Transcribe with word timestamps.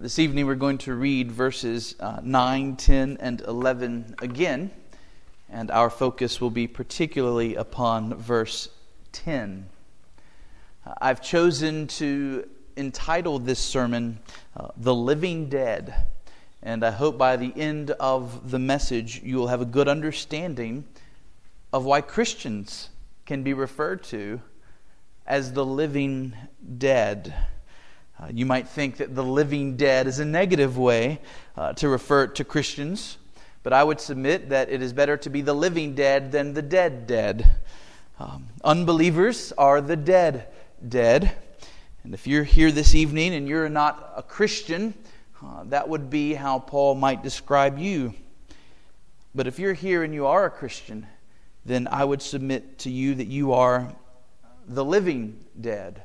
this 0.00 0.18
evening 0.18 0.46
we're 0.46 0.54
going 0.54 0.78
to 0.78 0.94
read 0.94 1.30
verses 1.30 1.94
uh, 2.00 2.20
9, 2.22 2.76
10, 2.76 3.18
and 3.20 3.42
11 3.42 4.14
again, 4.22 4.70
and 5.50 5.70
our 5.70 5.90
focus 5.90 6.40
will 6.40 6.50
be 6.50 6.66
particularly 6.66 7.54
upon 7.54 8.14
verse 8.14 8.70
10. 9.12 9.68
Uh, 10.86 10.94
I've 11.02 11.20
chosen 11.20 11.86
to 11.88 12.48
entitle 12.78 13.38
this 13.38 13.58
sermon 13.58 14.20
uh, 14.56 14.68
The 14.78 14.94
Living 14.94 15.50
Dead, 15.50 16.06
and 16.62 16.82
I 16.82 16.92
hope 16.92 17.18
by 17.18 17.36
the 17.36 17.52
end 17.54 17.90
of 17.90 18.50
the 18.50 18.58
message 18.58 19.20
you 19.22 19.36
will 19.36 19.48
have 19.48 19.60
a 19.60 19.66
good 19.66 19.86
understanding 19.86 20.86
of 21.74 21.84
why 21.84 22.00
Christians 22.00 22.88
can 23.26 23.42
be 23.42 23.52
referred 23.52 24.02
to 24.04 24.40
as 25.26 25.52
the 25.52 25.66
living 25.66 26.34
dead. 26.78 27.34
Uh, 28.20 28.26
you 28.34 28.44
might 28.44 28.68
think 28.68 28.98
that 28.98 29.14
the 29.14 29.24
living 29.24 29.76
dead 29.76 30.06
is 30.06 30.18
a 30.18 30.24
negative 30.24 30.76
way 30.76 31.20
uh, 31.56 31.72
to 31.72 31.88
refer 31.88 32.26
to 32.26 32.44
Christians, 32.44 33.16
but 33.62 33.72
I 33.72 33.82
would 33.82 33.98
submit 33.98 34.50
that 34.50 34.68
it 34.68 34.82
is 34.82 34.92
better 34.92 35.16
to 35.18 35.30
be 35.30 35.40
the 35.40 35.54
living 35.54 35.94
dead 35.94 36.30
than 36.30 36.52
the 36.52 36.60
dead 36.60 37.06
dead. 37.06 37.46
Um, 38.18 38.48
unbelievers 38.62 39.52
are 39.56 39.80
the 39.80 39.96
dead 39.96 40.48
dead. 40.86 41.34
And 42.04 42.12
if 42.12 42.26
you're 42.26 42.44
here 42.44 42.70
this 42.70 42.94
evening 42.94 43.34
and 43.34 43.48
you're 43.48 43.70
not 43.70 44.12
a 44.14 44.22
Christian, 44.22 44.92
uh, 45.42 45.64
that 45.64 45.88
would 45.88 46.10
be 46.10 46.34
how 46.34 46.58
Paul 46.58 46.96
might 46.96 47.22
describe 47.22 47.78
you. 47.78 48.12
But 49.34 49.46
if 49.46 49.58
you're 49.58 49.72
here 49.72 50.02
and 50.02 50.12
you 50.12 50.26
are 50.26 50.44
a 50.44 50.50
Christian, 50.50 51.06
then 51.64 51.88
I 51.90 52.04
would 52.04 52.20
submit 52.20 52.80
to 52.80 52.90
you 52.90 53.14
that 53.14 53.28
you 53.28 53.54
are 53.54 53.94
the 54.66 54.84
living 54.84 55.42
dead. 55.58 56.02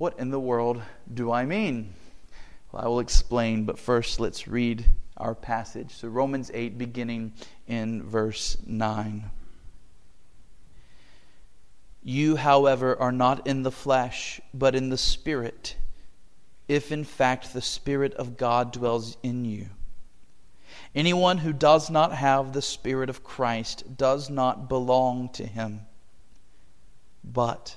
What 0.00 0.18
in 0.18 0.30
the 0.30 0.40
world 0.40 0.80
do 1.12 1.30
I 1.30 1.44
mean? 1.44 1.92
Well, 2.72 2.82
I 2.82 2.88
will 2.88 3.00
explain, 3.00 3.66
but 3.66 3.78
first 3.78 4.18
let's 4.18 4.48
read 4.48 4.86
our 5.18 5.34
passage. 5.34 5.92
So, 5.92 6.08
Romans 6.08 6.50
8, 6.54 6.78
beginning 6.78 7.34
in 7.68 8.02
verse 8.02 8.56
9. 8.66 9.30
You, 12.02 12.36
however, 12.36 12.98
are 12.98 13.12
not 13.12 13.46
in 13.46 13.62
the 13.62 13.70
flesh, 13.70 14.40
but 14.54 14.74
in 14.74 14.88
the 14.88 14.96
Spirit, 14.96 15.76
if 16.66 16.90
in 16.90 17.04
fact 17.04 17.52
the 17.52 17.60
Spirit 17.60 18.14
of 18.14 18.38
God 18.38 18.72
dwells 18.72 19.18
in 19.22 19.44
you. 19.44 19.66
Anyone 20.94 21.36
who 21.36 21.52
does 21.52 21.90
not 21.90 22.12
have 22.12 22.54
the 22.54 22.62
Spirit 22.62 23.10
of 23.10 23.22
Christ 23.22 23.98
does 23.98 24.30
not 24.30 24.66
belong 24.66 25.28
to 25.34 25.44
him. 25.44 25.82
But 27.22 27.76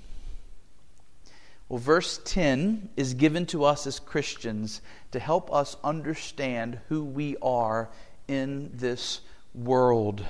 Well, 1.71 1.79
verse 1.79 2.19
10 2.25 2.89
is 2.97 3.13
given 3.13 3.45
to 3.45 3.63
us 3.63 3.87
as 3.87 3.97
Christians 3.97 4.81
to 5.11 5.21
help 5.21 5.53
us 5.53 5.77
understand 5.85 6.81
who 6.89 7.05
we 7.05 7.37
are 7.41 7.87
in 8.27 8.71
this 8.73 9.21
world. 9.55 10.21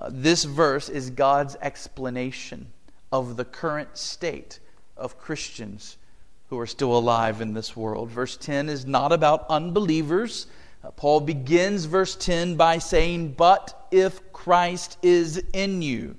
Uh, 0.00 0.08
this 0.10 0.44
verse 0.44 0.88
is 0.88 1.10
God's 1.10 1.54
explanation 1.60 2.68
of 3.12 3.36
the 3.36 3.44
current 3.44 3.98
state 3.98 4.58
of 4.96 5.18
Christians 5.18 5.98
who 6.48 6.58
are 6.58 6.66
still 6.66 6.96
alive 6.96 7.42
in 7.42 7.52
this 7.52 7.76
world. 7.76 8.08
Verse 8.08 8.38
10 8.38 8.70
is 8.70 8.86
not 8.86 9.12
about 9.12 9.44
unbelievers. 9.50 10.46
Uh, 10.82 10.92
Paul 10.92 11.20
begins 11.20 11.84
verse 11.84 12.16
10 12.16 12.56
by 12.56 12.78
saying, 12.78 13.32
But 13.32 13.86
if 13.90 14.32
Christ 14.32 14.96
is 15.02 15.44
in 15.52 15.82
you. 15.82 16.16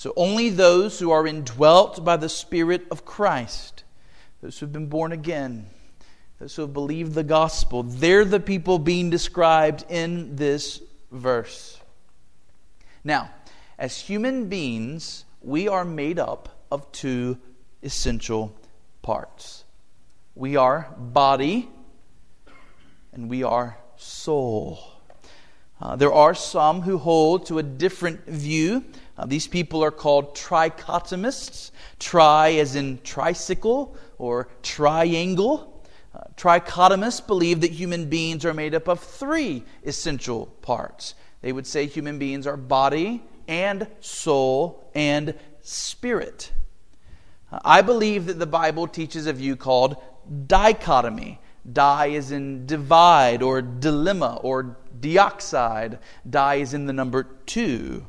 So 0.00 0.14
only 0.16 0.48
those 0.48 0.98
who 0.98 1.10
are 1.10 1.26
indwelt 1.26 2.02
by 2.06 2.16
the 2.16 2.30
Spirit 2.30 2.86
of 2.90 3.04
Christ, 3.04 3.84
those 4.40 4.58
who 4.58 4.64
have 4.64 4.72
been 4.72 4.86
born 4.86 5.12
again, 5.12 5.66
those 6.38 6.56
who 6.56 6.62
have 6.62 6.72
believed 6.72 7.12
the 7.12 7.22
gospel, 7.22 7.82
they're 7.82 8.24
the 8.24 8.40
people 8.40 8.78
being 8.78 9.10
described 9.10 9.84
in 9.90 10.36
this 10.36 10.80
verse. 11.12 11.78
Now, 13.04 13.30
as 13.78 13.98
human 14.00 14.48
beings, 14.48 15.26
we 15.42 15.68
are 15.68 15.84
made 15.84 16.18
up 16.18 16.48
of 16.72 16.90
two 16.92 17.36
essential 17.82 18.56
parts 19.02 19.64
we 20.34 20.56
are 20.56 20.94
body 20.96 21.68
and 23.12 23.28
we 23.28 23.42
are 23.42 23.76
soul. 23.98 24.80
Uh, 25.78 25.94
there 25.96 26.12
are 26.14 26.34
some 26.34 26.80
who 26.80 26.96
hold 26.96 27.44
to 27.44 27.58
a 27.58 27.62
different 27.62 28.24
view 28.24 28.82
uh, 29.20 29.26
these 29.26 29.46
people 29.46 29.84
are 29.84 29.90
called 29.90 30.34
trichotomists. 30.34 31.72
Tri 31.98 32.52
as 32.52 32.74
in 32.74 32.98
tricycle 33.04 33.94
or 34.16 34.48
triangle. 34.62 35.84
Uh, 36.14 36.20
trichotomists 36.36 37.26
believe 37.26 37.60
that 37.60 37.70
human 37.70 38.08
beings 38.08 38.46
are 38.46 38.54
made 38.54 38.74
up 38.74 38.88
of 38.88 38.98
three 38.98 39.62
essential 39.84 40.46
parts. 40.62 41.14
They 41.42 41.52
would 41.52 41.66
say 41.66 41.84
human 41.84 42.18
beings 42.18 42.46
are 42.46 42.56
body 42.56 43.22
and 43.46 43.86
soul 44.00 44.90
and 44.94 45.34
spirit. 45.60 46.50
Uh, 47.52 47.58
I 47.62 47.82
believe 47.82 48.24
that 48.24 48.38
the 48.38 48.46
Bible 48.46 48.86
teaches 48.86 49.26
a 49.26 49.34
view 49.34 49.54
called 49.54 49.96
dichotomy. 50.46 51.40
Di 51.70 52.06
is 52.06 52.30
in 52.30 52.64
divide 52.64 53.42
or 53.42 53.60
dilemma 53.60 54.40
or 54.42 54.78
dioxide. 54.98 55.98
Di 56.28 56.54
is 56.54 56.72
in 56.72 56.86
the 56.86 56.94
number 56.94 57.24
two. 57.44 58.06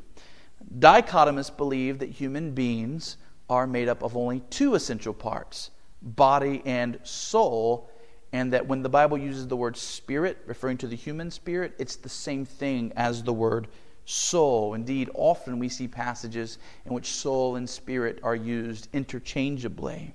Dichotomists 0.80 1.50
believe 1.56 2.00
that 2.00 2.10
human 2.10 2.52
beings 2.52 3.18
are 3.50 3.68
made 3.68 3.90
up 3.90 4.04
of 4.04 4.16
only 4.16 4.42
two 4.50 4.76
essential 4.76 5.14
parts 5.14 5.72
body 6.02 6.64
and 6.66 7.00
soul, 7.04 7.90
and 8.34 8.54
that 8.54 8.66
when 8.66 8.82
the 8.82 8.90
Bible 8.90 9.18
uses 9.18 9.48
the 9.48 9.56
word 9.56 9.78
spirit, 9.78 10.38
referring 10.48 10.78
to 10.78 10.88
the 10.88 10.96
human 10.96 11.30
spirit, 11.30 11.74
it's 11.78 11.96
the 11.96 12.10
same 12.10 12.46
thing 12.46 12.92
as 12.96 13.22
the 13.22 13.34
word 13.34 13.68
soul. 14.06 14.74
Indeed, 14.74 15.10
often 15.14 15.60
we 15.60 15.70
see 15.70 15.88
passages 15.88 16.58
in 16.86 16.94
which 16.94 17.12
soul 17.12 17.56
and 17.56 17.70
spirit 17.70 18.20
are 18.24 18.36
used 18.36 18.88
interchangeably. 18.94 20.14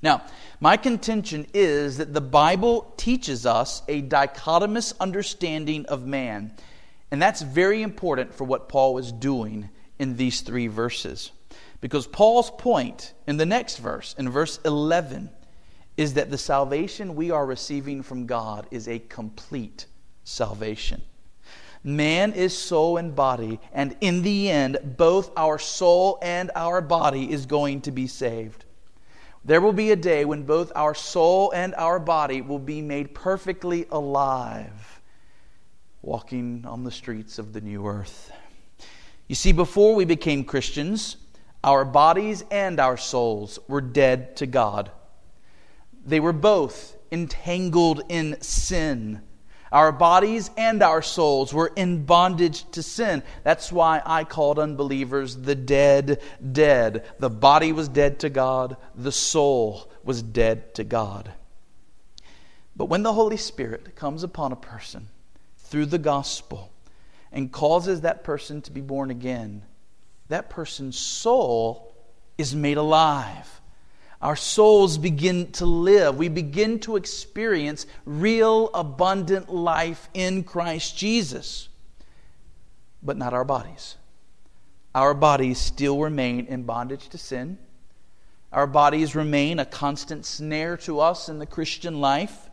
Now, 0.00 0.22
my 0.60 0.76
contention 0.76 1.46
is 1.54 1.96
that 1.96 2.12
the 2.12 2.20
Bible 2.20 2.92
teaches 2.96 3.46
us 3.46 3.82
a 3.88 4.02
dichotomous 4.02 4.92
understanding 5.00 5.86
of 5.86 6.06
man 6.06 6.52
and 7.14 7.22
that's 7.22 7.42
very 7.42 7.82
important 7.82 8.34
for 8.34 8.42
what 8.42 8.68
Paul 8.68 8.92
was 8.92 9.12
doing 9.12 9.70
in 10.00 10.16
these 10.16 10.40
three 10.40 10.66
verses. 10.66 11.30
Because 11.80 12.08
Paul's 12.08 12.50
point 12.50 13.12
in 13.28 13.36
the 13.36 13.46
next 13.46 13.76
verse, 13.76 14.16
in 14.18 14.28
verse 14.28 14.58
11, 14.64 15.30
is 15.96 16.14
that 16.14 16.32
the 16.32 16.36
salvation 16.36 17.14
we 17.14 17.30
are 17.30 17.46
receiving 17.46 18.02
from 18.02 18.26
God 18.26 18.66
is 18.72 18.88
a 18.88 18.98
complete 18.98 19.86
salvation. 20.24 21.02
Man 21.84 22.32
is 22.32 22.58
soul 22.58 22.96
and 22.96 23.14
body, 23.14 23.60
and 23.72 23.96
in 24.00 24.22
the 24.22 24.50
end, 24.50 24.78
both 24.96 25.30
our 25.36 25.56
soul 25.56 26.18
and 26.20 26.50
our 26.56 26.80
body 26.80 27.30
is 27.30 27.46
going 27.46 27.82
to 27.82 27.92
be 27.92 28.08
saved. 28.08 28.64
There 29.44 29.60
will 29.60 29.72
be 29.72 29.92
a 29.92 29.96
day 29.96 30.24
when 30.24 30.42
both 30.42 30.72
our 30.74 30.96
soul 30.96 31.52
and 31.52 31.76
our 31.76 32.00
body 32.00 32.42
will 32.42 32.58
be 32.58 32.82
made 32.82 33.14
perfectly 33.14 33.86
alive 33.92 34.93
walking 36.04 36.64
on 36.66 36.84
the 36.84 36.90
streets 36.90 37.38
of 37.38 37.52
the 37.52 37.60
new 37.60 37.86
earth. 37.86 38.30
You 39.26 39.34
see, 39.34 39.52
before 39.52 39.94
we 39.94 40.04
became 40.04 40.44
Christians, 40.44 41.16
our 41.62 41.84
bodies 41.84 42.44
and 42.50 42.78
our 42.78 42.98
souls 42.98 43.58
were 43.68 43.80
dead 43.80 44.36
to 44.36 44.46
God. 44.46 44.90
They 46.04 46.20
were 46.20 46.34
both 46.34 46.96
entangled 47.10 48.02
in 48.10 48.40
sin. 48.42 49.22
Our 49.72 49.92
bodies 49.92 50.50
and 50.58 50.82
our 50.82 51.00
souls 51.00 51.54
were 51.54 51.72
in 51.74 52.04
bondage 52.04 52.70
to 52.72 52.82
sin. 52.82 53.22
That's 53.42 53.72
why 53.72 54.02
I 54.04 54.24
called 54.24 54.58
unbelievers 54.58 55.36
the 55.36 55.54
dead, 55.54 56.20
dead. 56.52 57.06
The 57.18 57.30
body 57.30 57.72
was 57.72 57.88
dead 57.88 58.20
to 58.20 58.28
God, 58.28 58.76
the 58.94 59.10
soul 59.10 59.90
was 60.04 60.22
dead 60.22 60.74
to 60.74 60.84
God. 60.84 61.32
But 62.76 62.86
when 62.86 63.02
the 63.02 63.12
Holy 63.12 63.36
Spirit 63.38 63.96
comes 63.96 64.22
upon 64.22 64.52
a 64.52 64.56
person, 64.56 65.08
through 65.74 65.86
the 65.86 65.98
gospel 65.98 66.70
and 67.32 67.50
causes 67.50 68.02
that 68.02 68.22
person 68.22 68.62
to 68.62 68.70
be 68.70 68.80
born 68.80 69.10
again, 69.10 69.64
that 70.28 70.48
person's 70.48 70.96
soul 70.96 71.92
is 72.38 72.54
made 72.54 72.76
alive. 72.76 73.60
our 74.24 74.36
souls 74.36 74.96
begin 74.98 75.50
to 75.52 75.66
live. 75.66 76.16
We 76.16 76.28
begin 76.28 76.78
to 76.80 76.94
experience 76.94 77.86
real, 78.06 78.70
abundant 78.72 79.52
life 79.52 80.08
in 80.14 80.44
Christ 80.44 80.96
Jesus, 80.96 81.68
but 83.02 83.18
not 83.18 83.34
our 83.34 83.44
bodies. 83.44 83.96
Our 84.94 85.12
bodies 85.12 85.58
still 85.58 85.98
remain 85.98 86.46
in 86.46 86.62
bondage 86.62 87.08
to 87.08 87.18
sin. 87.18 87.58
Our 88.50 88.68
bodies 88.68 89.14
remain 89.14 89.58
a 89.58 89.66
constant 89.66 90.24
snare 90.24 90.76
to 90.78 91.00
us 91.00 91.28
in 91.28 91.40
the 91.40 91.46
Christian 91.46 92.00
life. 92.00 92.43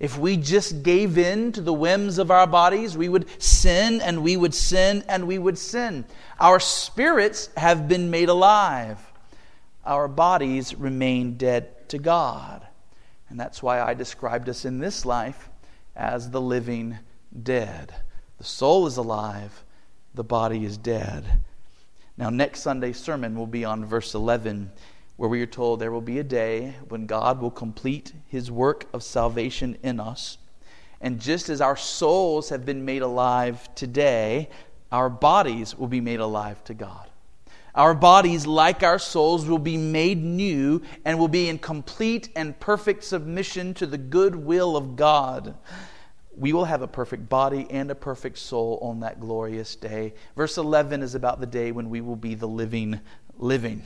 If 0.00 0.18
we 0.18 0.38
just 0.38 0.82
gave 0.82 1.18
in 1.18 1.52
to 1.52 1.60
the 1.60 1.74
whims 1.74 2.16
of 2.16 2.30
our 2.30 2.46
bodies, 2.46 2.96
we 2.96 3.10
would 3.10 3.26
sin 3.40 4.00
and 4.00 4.22
we 4.22 4.34
would 4.34 4.54
sin 4.54 5.04
and 5.06 5.26
we 5.26 5.38
would 5.38 5.58
sin. 5.58 6.06
Our 6.40 6.58
spirits 6.58 7.50
have 7.58 7.86
been 7.86 8.10
made 8.10 8.30
alive. 8.30 8.98
Our 9.84 10.08
bodies 10.08 10.74
remain 10.74 11.36
dead 11.36 11.90
to 11.90 11.98
God. 11.98 12.66
And 13.28 13.38
that's 13.38 13.62
why 13.62 13.82
I 13.82 13.92
described 13.92 14.48
us 14.48 14.64
in 14.64 14.78
this 14.78 15.04
life 15.04 15.50
as 15.94 16.30
the 16.30 16.40
living 16.40 16.98
dead. 17.42 17.94
The 18.38 18.44
soul 18.44 18.86
is 18.86 18.96
alive, 18.96 19.64
the 20.14 20.24
body 20.24 20.64
is 20.64 20.78
dead. 20.78 21.42
Now, 22.16 22.30
next 22.30 22.60
Sunday's 22.60 22.98
sermon 22.98 23.36
will 23.36 23.46
be 23.46 23.66
on 23.66 23.84
verse 23.84 24.14
11 24.14 24.72
where 25.20 25.28
we 25.28 25.42
are 25.42 25.46
told 25.46 25.78
there 25.78 25.92
will 25.92 26.00
be 26.00 26.18
a 26.18 26.24
day 26.24 26.74
when 26.88 27.04
God 27.04 27.42
will 27.42 27.50
complete 27.50 28.14
his 28.26 28.50
work 28.50 28.86
of 28.94 29.02
salvation 29.02 29.76
in 29.82 30.00
us. 30.00 30.38
And 31.02 31.20
just 31.20 31.50
as 31.50 31.60
our 31.60 31.76
souls 31.76 32.48
have 32.48 32.64
been 32.64 32.86
made 32.86 33.02
alive 33.02 33.68
today, 33.74 34.48
our 34.90 35.10
bodies 35.10 35.76
will 35.76 35.88
be 35.88 36.00
made 36.00 36.20
alive 36.20 36.64
to 36.64 36.72
God. 36.72 37.10
Our 37.74 37.92
bodies, 37.92 38.46
like 38.46 38.82
our 38.82 38.98
souls, 38.98 39.44
will 39.44 39.58
be 39.58 39.76
made 39.76 40.24
new 40.24 40.80
and 41.04 41.18
will 41.18 41.28
be 41.28 41.50
in 41.50 41.58
complete 41.58 42.30
and 42.34 42.58
perfect 42.58 43.04
submission 43.04 43.74
to 43.74 43.84
the 43.84 43.98
good 43.98 44.34
will 44.34 44.74
of 44.74 44.96
God. 44.96 45.54
We 46.34 46.54
will 46.54 46.64
have 46.64 46.80
a 46.80 46.88
perfect 46.88 47.28
body 47.28 47.66
and 47.68 47.90
a 47.90 47.94
perfect 47.94 48.38
soul 48.38 48.78
on 48.80 49.00
that 49.00 49.20
glorious 49.20 49.76
day. 49.76 50.14
Verse 50.34 50.56
11 50.56 51.02
is 51.02 51.14
about 51.14 51.40
the 51.40 51.46
day 51.46 51.72
when 51.72 51.90
we 51.90 52.00
will 52.00 52.16
be 52.16 52.34
the 52.34 52.48
living, 52.48 52.98
living. 53.36 53.82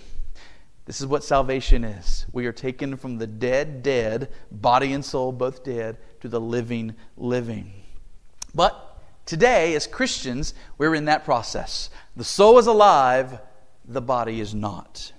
This 0.86 1.00
is 1.00 1.06
what 1.06 1.24
salvation 1.24 1.82
is. 1.82 2.26
We 2.32 2.46
are 2.46 2.52
taken 2.52 2.96
from 2.96 3.16
the 3.16 3.26
dead, 3.26 3.82
dead, 3.82 4.30
body 4.50 4.92
and 4.92 5.04
soul 5.04 5.32
both 5.32 5.64
dead, 5.64 5.96
to 6.20 6.28
the 6.28 6.40
living, 6.40 6.94
living. 7.16 7.72
But 8.54 9.00
today, 9.24 9.74
as 9.74 9.86
Christians, 9.86 10.52
we're 10.76 10.94
in 10.94 11.06
that 11.06 11.24
process. 11.24 11.88
The 12.16 12.24
soul 12.24 12.58
is 12.58 12.66
alive, 12.66 13.40
the 13.86 14.02
body 14.02 14.40
is 14.40 14.54
not. 14.54 15.12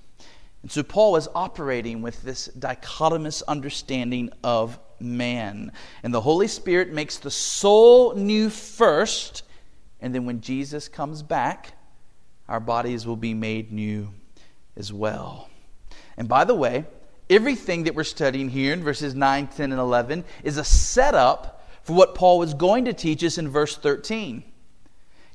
And 0.62 0.72
so 0.72 0.84
Paul 0.84 1.16
is 1.16 1.28
operating 1.34 2.02
with 2.02 2.22
this 2.22 2.48
dichotomous 2.58 3.44
understanding 3.48 4.32
of 4.44 4.80
man. 5.00 5.72
And 6.04 6.14
the 6.14 6.22
Holy 6.22 6.48
Spirit 6.48 6.92
makes 6.92 7.18
the 7.18 7.32
soul 7.32 8.16
new 8.16 8.50
first, 8.50 9.44
and 10.00 10.14
then 10.14 10.26
when 10.26 10.42
Jesus 10.42 10.88
comes 10.88 11.24
back, 11.24 11.74
our 12.48 12.60
bodies 12.60 13.08
will 13.08 13.16
be 13.16 13.34
made 13.34 13.72
new 13.72 14.10
as 14.76 14.94
well. 14.94 15.50
And 16.18 16.28
by 16.28 16.44
the 16.46 16.56
way, 16.56 16.86
everything 17.30 17.84
that 17.84 17.96
we're 17.96 18.04
studying 18.04 18.50
here 18.50 18.74
in 18.74 18.84
verses 18.84 19.16
9, 19.16 19.48
10, 19.48 19.72
and 19.72 19.82
11 19.82 20.24
is 20.44 20.58
a 20.58 20.64
setup 20.64 21.64
for 21.84 21.94
what 21.94 22.16
Paul 22.16 22.40
was 22.40 22.54
going 22.54 22.86
to 22.86 22.94
teach 22.94 23.24
us 23.24 23.38
in 23.38 23.50
verse 23.50 23.78
13. 23.78 24.44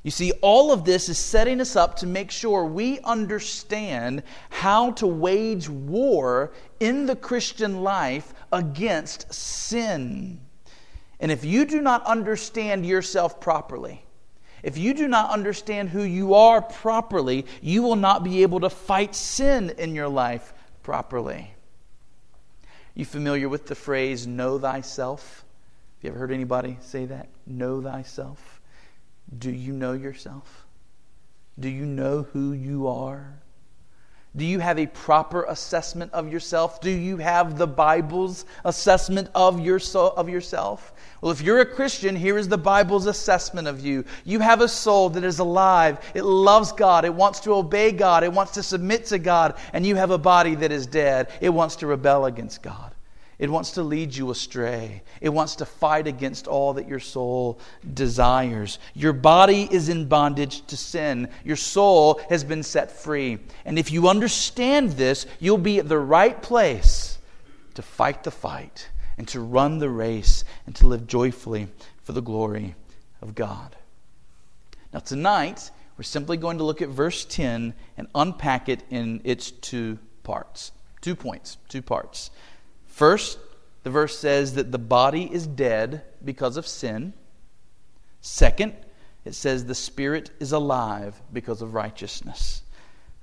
You 0.03 0.11
see, 0.11 0.31
all 0.41 0.71
of 0.71 0.83
this 0.83 1.09
is 1.09 1.17
setting 1.19 1.61
us 1.61 1.75
up 1.75 1.97
to 1.97 2.07
make 2.07 2.31
sure 2.31 2.65
we 2.65 2.99
understand 3.01 4.23
how 4.49 4.91
to 4.93 5.05
wage 5.05 5.69
war 5.69 6.53
in 6.79 7.05
the 7.05 7.15
Christian 7.15 7.83
life 7.83 8.33
against 8.51 9.31
sin. 9.31 10.41
And 11.19 11.31
if 11.31 11.45
you 11.45 11.65
do 11.65 11.81
not 11.81 12.03
understand 12.05 12.83
yourself 12.83 13.39
properly, 13.39 14.03
if 14.63 14.75
you 14.75 14.95
do 14.95 15.07
not 15.07 15.29
understand 15.29 15.89
who 15.89 16.01
you 16.01 16.33
are 16.33 16.61
properly, 16.61 17.45
you 17.61 17.83
will 17.83 17.95
not 17.95 18.23
be 18.23 18.41
able 18.41 18.59
to 18.61 18.69
fight 18.71 19.13
sin 19.13 19.71
in 19.77 19.93
your 19.93 20.09
life 20.09 20.53
properly. 20.83 21.53
You 22.93 23.05
familiar 23.05 23.47
with 23.47 23.67
the 23.67 23.75
phrase 23.75 24.27
know 24.27 24.59
thyself? 24.59 25.45
Have 25.97 26.03
you 26.03 26.09
ever 26.09 26.19
heard 26.19 26.31
anybody 26.31 26.77
say 26.81 27.05
that? 27.05 27.29
Know 27.45 27.81
thyself. 27.81 28.59
Do 29.37 29.51
you 29.51 29.73
know 29.73 29.93
yourself? 29.93 30.65
Do 31.59 31.69
you 31.69 31.85
know 31.85 32.23
who 32.23 32.53
you 32.53 32.87
are? 32.87 33.40
Do 34.35 34.45
you 34.45 34.59
have 34.59 34.79
a 34.79 34.87
proper 34.87 35.43
assessment 35.43 36.13
of 36.13 36.31
yourself? 36.31 36.79
Do 36.79 36.89
you 36.89 37.17
have 37.17 37.57
the 37.57 37.67
Bible's 37.67 38.45
assessment 38.63 39.29
of, 39.35 39.59
your 39.59 39.79
of 39.95 40.29
yourself? 40.29 40.93
Well, 41.19 41.33
if 41.33 41.41
you're 41.41 41.59
a 41.59 41.65
Christian, 41.65 42.15
here 42.15 42.37
is 42.37 42.47
the 42.47 42.57
Bible's 42.57 43.07
assessment 43.07 43.67
of 43.67 43.81
you. 43.81 44.05
You 44.23 44.39
have 44.39 44.61
a 44.61 44.69
soul 44.69 45.09
that 45.09 45.25
is 45.25 45.39
alive. 45.39 45.99
It 46.15 46.23
loves 46.23 46.71
God. 46.71 47.03
It 47.03 47.13
wants 47.13 47.41
to 47.41 47.53
obey 47.53 47.91
God. 47.91 48.23
It 48.23 48.31
wants 48.31 48.53
to 48.53 48.63
submit 48.63 49.05
to 49.07 49.19
God. 49.19 49.57
And 49.73 49.85
you 49.85 49.97
have 49.97 50.11
a 50.11 50.17
body 50.17 50.55
that 50.55 50.71
is 50.71 50.87
dead. 50.87 51.29
It 51.41 51.49
wants 51.49 51.75
to 51.77 51.87
rebel 51.87 52.25
against 52.25 52.61
God. 52.61 52.90
It 53.41 53.49
wants 53.49 53.71
to 53.71 53.81
lead 53.81 54.15
you 54.15 54.29
astray. 54.29 55.01
It 55.19 55.29
wants 55.29 55.55
to 55.55 55.65
fight 55.65 56.05
against 56.05 56.47
all 56.47 56.73
that 56.73 56.87
your 56.87 56.99
soul 56.99 57.59
desires. 57.95 58.77
Your 58.93 59.13
body 59.13 59.67
is 59.71 59.89
in 59.89 60.07
bondage 60.07 60.63
to 60.67 60.77
sin. 60.77 61.27
Your 61.43 61.55
soul 61.55 62.21
has 62.29 62.43
been 62.43 62.61
set 62.61 62.91
free. 62.91 63.39
And 63.65 63.79
if 63.79 63.91
you 63.91 64.07
understand 64.07 64.91
this, 64.91 65.25
you'll 65.39 65.57
be 65.57 65.79
at 65.79 65.89
the 65.89 65.97
right 65.97 66.39
place 66.39 67.17
to 67.73 67.81
fight 67.81 68.23
the 68.23 68.29
fight 68.29 68.87
and 69.17 69.27
to 69.29 69.39
run 69.39 69.79
the 69.79 69.89
race 69.89 70.43
and 70.67 70.75
to 70.75 70.85
live 70.85 71.07
joyfully 71.07 71.67
for 72.03 72.11
the 72.11 72.21
glory 72.21 72.75
of 73.23 73.33
God. 73.33 73.75
Now, 74.93 74.99
tonight, 74.99 75.71
we're 75.97 76.03
simply 76.03 76.37
going 76.37 76.59
to 76.59 76.63
look 76.63 76.83
at 76.83 76.89
verse 76.89 77.25
10 77.25 77.73
and 77.97 78.07
unpack 78.13 78.69
it 78.69 78.83
in 78.91 79.19
its 79.23 79.49
two 79.49 79.97
parts. 80.21 80.73
Two 81.01 81.15
points, 81.15 81.57
two 81.67 81.81
parts. 81.81 82.29
First, 83.01 83.39
the 83.81 83.89
verse 83.89 84.15
says 84.15 84.53
that 84.53 84.71
the 84.71 84.77
body 84.77 85.23
is 85.23 85.47
dead 85.47 86.03
because 86.23 86.55
of 86.55 86.67
sin. 86.67 87.13
Second, 88.21 88.75
it 89.25 89.33
says 89.33 89.65
the 89.65 89.73
spirit 89.73 90.29
is 90.39 90.51
alive 90.51 91.19
because 91.33 91.63
of 91.63 91.73
righteousness. 91.73 92.61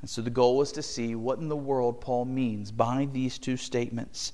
And 0.01 0.11
so 0.11 0.21
the 0.21 0.31
goal 0.31 0.57
was 0.57 0.73
to 0.73 0.83
see 0.83 1.15
what 1.15 1.39
in 1.39 1.49
the 1.49 1.55
world 1.55 2.01
Paul 2.01 2.25
means 2.25 2.73
by 2.73 3.07
these 3.13 3.39
two 3.39 3.57
statements 3.57 4.33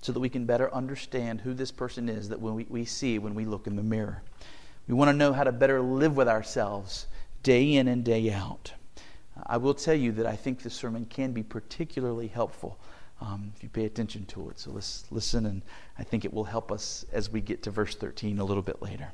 so 0.00 0.12
that 0.12 0.20
we 0.20 0.30
can 0.30 0.46
better 0.46 0.72
understand 0.72 1.42
who 1.42 1.52
this 1.52 1.70
person 1.70 2.08
is 2.08 2.30
that 2.30 2.40
we, 2.40 2.64
we 2.66 2.86
see 2.86 3.18
when 3.18 3.34
we 3.34 3.44
look 3.44 3.66
in 3.66 3.76
the 3.76 3.82
mirror. 3.82 4.22
We 4.88 4.94
want 4.94 5.10
to 5.10 5.16
know 5.18 5.34
how 5.34 5.44
to 5.44 5.52
better 5.52 5.82
live 5.82 6.16
with 6.16 6.26
ourselves 6.26 7.06
day 7.42 7.74
in 7.74 7.86
and 7.88 8.02
day 8.02 8.32
out. 8.32 8.72
I 9.46 9.58
will 9.58 9.74
tell 9.74 9.92
you 9.92 10.12
that 10.12 10.24
I 10.24 10.36
think 10.36 10.62
this 10.62 10.72
sermon 10.72 11.04
can 11.04 11.32
be 11.32 11.42
particularly 11.42 12.28
helpful 12.28 12.80
um, 13.20 13.52
if 13.56 13.62
you 13.62 13.68
pay 13.68 13.84
attention 13.84 14.24
to 14.26 14.50
it. 14.50 14.58
So 14.58 14.70
let's 14.70 15.04
listen, 15.10 15.46
and 15.46 15.62
I 15.98 16.04
think 16.04 16.24
it 16.24 16.32
will 16.32 16.44
help 16.44 16.70
us 16.70 17.04
as 17.12 17.30
we 17.30 17.40
get 17.40 17.62
to 17.64 17.70
verse 17.70 17.94
13 17.94 18.38
a 18.38 18.44
little 18.44 18.62
bit 18.62 18.82
later. 18.82 19.12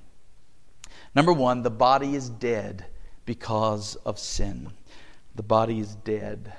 Number 1.14 1.32
one, 1.32 1.62
the 1.62 1.70
body 1.70 2.14
is 2.14 2.28
dead 2.28 2.86
because 3.24 3.96
of 3.96 4.18
sin. 4.18 4.72
The 5.34 5.42
body 5.42 5.78
is 5.78 5.94
dead. 5.94 6.52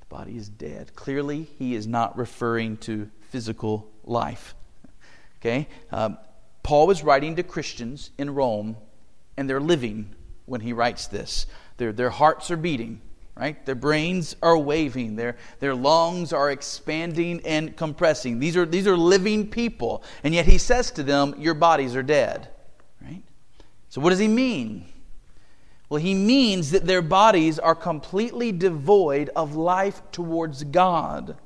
The 0.00 0.06
body 0.08 0.36
is 0.36 0.48
dead. 0.48 0.94
Clearly, 0.94 1.48
he 1.58 1.74
is 1.74 1.86
not 1.86 2.16
referring 2.16 2.76
to 2.78 3.10
physical 3.20 3.90
life. 4.04 4.54
Okay? 5.40 5.68
Um, 5.92 6.18
Paul 6.62 6.86
was 6.86 7.04
writing 7.04 7.36
to 7.36 7.42
Christians 7.42 8.10
in 8.18 8.34
Rome, 8.34 8.76
and 9.36 9.48
they're 9.48 9.60
living 9.60 10.14
when 10.46 10.60
he 10.60 10.72
writes 10.72 11.06
this. 11.06 11.46
Their, 11.76 11.92
their 11.92 12.10
hearts 12.10 12.50
are 12.50 12.56
beating 12.56 13.00
right? 13.38 13.64
Their 13.64 13.76
brains 13.76 14.34
are 14.42 14.58
waving, 14.58 15.16
their, 15.16 15.36
their 15.60 15.74
lungs 15.74 16.32
are 16.32 16.50
expanding 16.50 17.40
and 17.44 17.76
compressing. 17.76 18.40
These 18.40 18.56
are, 18.56 18.66
these 18.66 18.86
are 18.86 18.96
living 18.96 19.48
people. 19.48 20.02
And 20.24 20.34
yet 20.34 20.46
he 20.46 20.58
says 20.58 20.90
to 20.92 21.02
them, 21.02 21.34
Your 21.38 21.54
bodies 21.54 21.94
are 21.94 22.02
dead, 22.02 22.48
right? 23.00 23.22
So 23.88 24.00
what 24.00 24.10
does 24.10 24.18
he 24.18 24.28
mean? 24.28 24.86
Well, 25.88 26.00
he 26.00 26.14
means 26.14 26.72
that 26.72 26.84
their 26.84 27.00
bodies 27.00 27.58
are 27.58 27.74
completely 27.74 28.52
devoid 28.52 29.30
of 29.34 29.54
life 29.54 30.02
towards 30.12 30.64
God. 30.64 31.38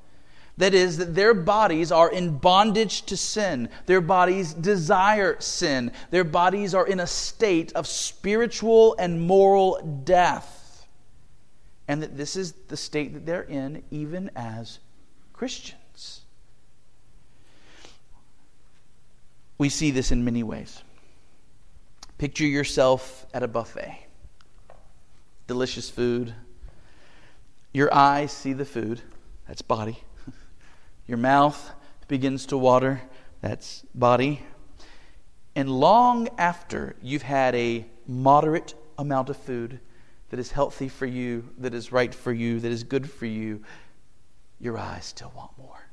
That 0.56 0.74
is, 0.74 0.98
that 0.98 1.14
their 1.14 1.32
bodies 1.32 1.92
are 1.92 2.10
in 2.10 2.38
bondage 2.38 3.02
to 3.02 3.16
sin. 3.16 3.68
Their 3.86 4.00
bodies 4.00 4.52
desire 4.52 5.36
sin. 5.40 5.92
Their 6.10 6.24
bodies 6.24 6.74
are 6.74 6.86
in 6.86 7.00
a 7.00 7.06
state 7.06 7.72
of 7.74 7.86
spiritual 7.86 8.96
and 8.98 9.20
moral 9.20 10.02
death 10.04 10.61
and 11.88 12.02
that 12.02 12.16
this 12.16 12.36
is 12.36 12.52
the 12.68 12.76
state 12.76 13.14
that 13.14 13.26
they're 13.26 13.42
in 13.42 13.82
even 13.90 14.30
as 14.36 14.78
Christians. 15.32 16.22
We 19.58 19.68
see 19.68 19.90
this 19.90 20.10
in 20.10 20.24
many 20.24 20.42
ways. 20.42 20.82
Picture 22.18 22.46
yourself 22.46 23.26
at 23.34 23.42
a 23.42 23.48
buffet. 23.48 24.06
Delicious 25.46 25.90
food. 25.90 26.34
Your 27.72 27.92
eyes 27.92 28.32
see 28.32 28.52
the 28.52 28.64
food, 28.64 29.00
that's 29.48 29.62
body. 29.62 29.98
Your 31.06 31.18
mouth 31.18 31.72
begins 32.06 32.46
to 32.46 32.58
water. 32.58 33.02
That's 33.40 33.84
body. 33.94 34.42
And 35.56 35.68
long 35.68 36.28
after 36.38 36.96
you've 37.02 37.22
had 37.22 37.54
a 37.54 37.86
moderate 38.06 38.74
amount 38.98 39.30
of 39.30 39.36
food 39.36 39.80
that 40.32 40.40
is 40.40 40.50
healthy 40.50 40.88
for 40.88 41.04
you, 41.04 41.46
that 41.58 41.74
is 41.74 41.92
right 41.92 42.14
for 42.14 42.32
you, 42.32 42.58
that 42.58 42.72
is 42.72 42.84
good 42.84 43.08
for 43.08 43.26
you, 43.26 43.62
your 44.58 44.78
eyes 44.78 45.04
still 45.04 45.30
want 45.36 45.50
more. 45.58 45.90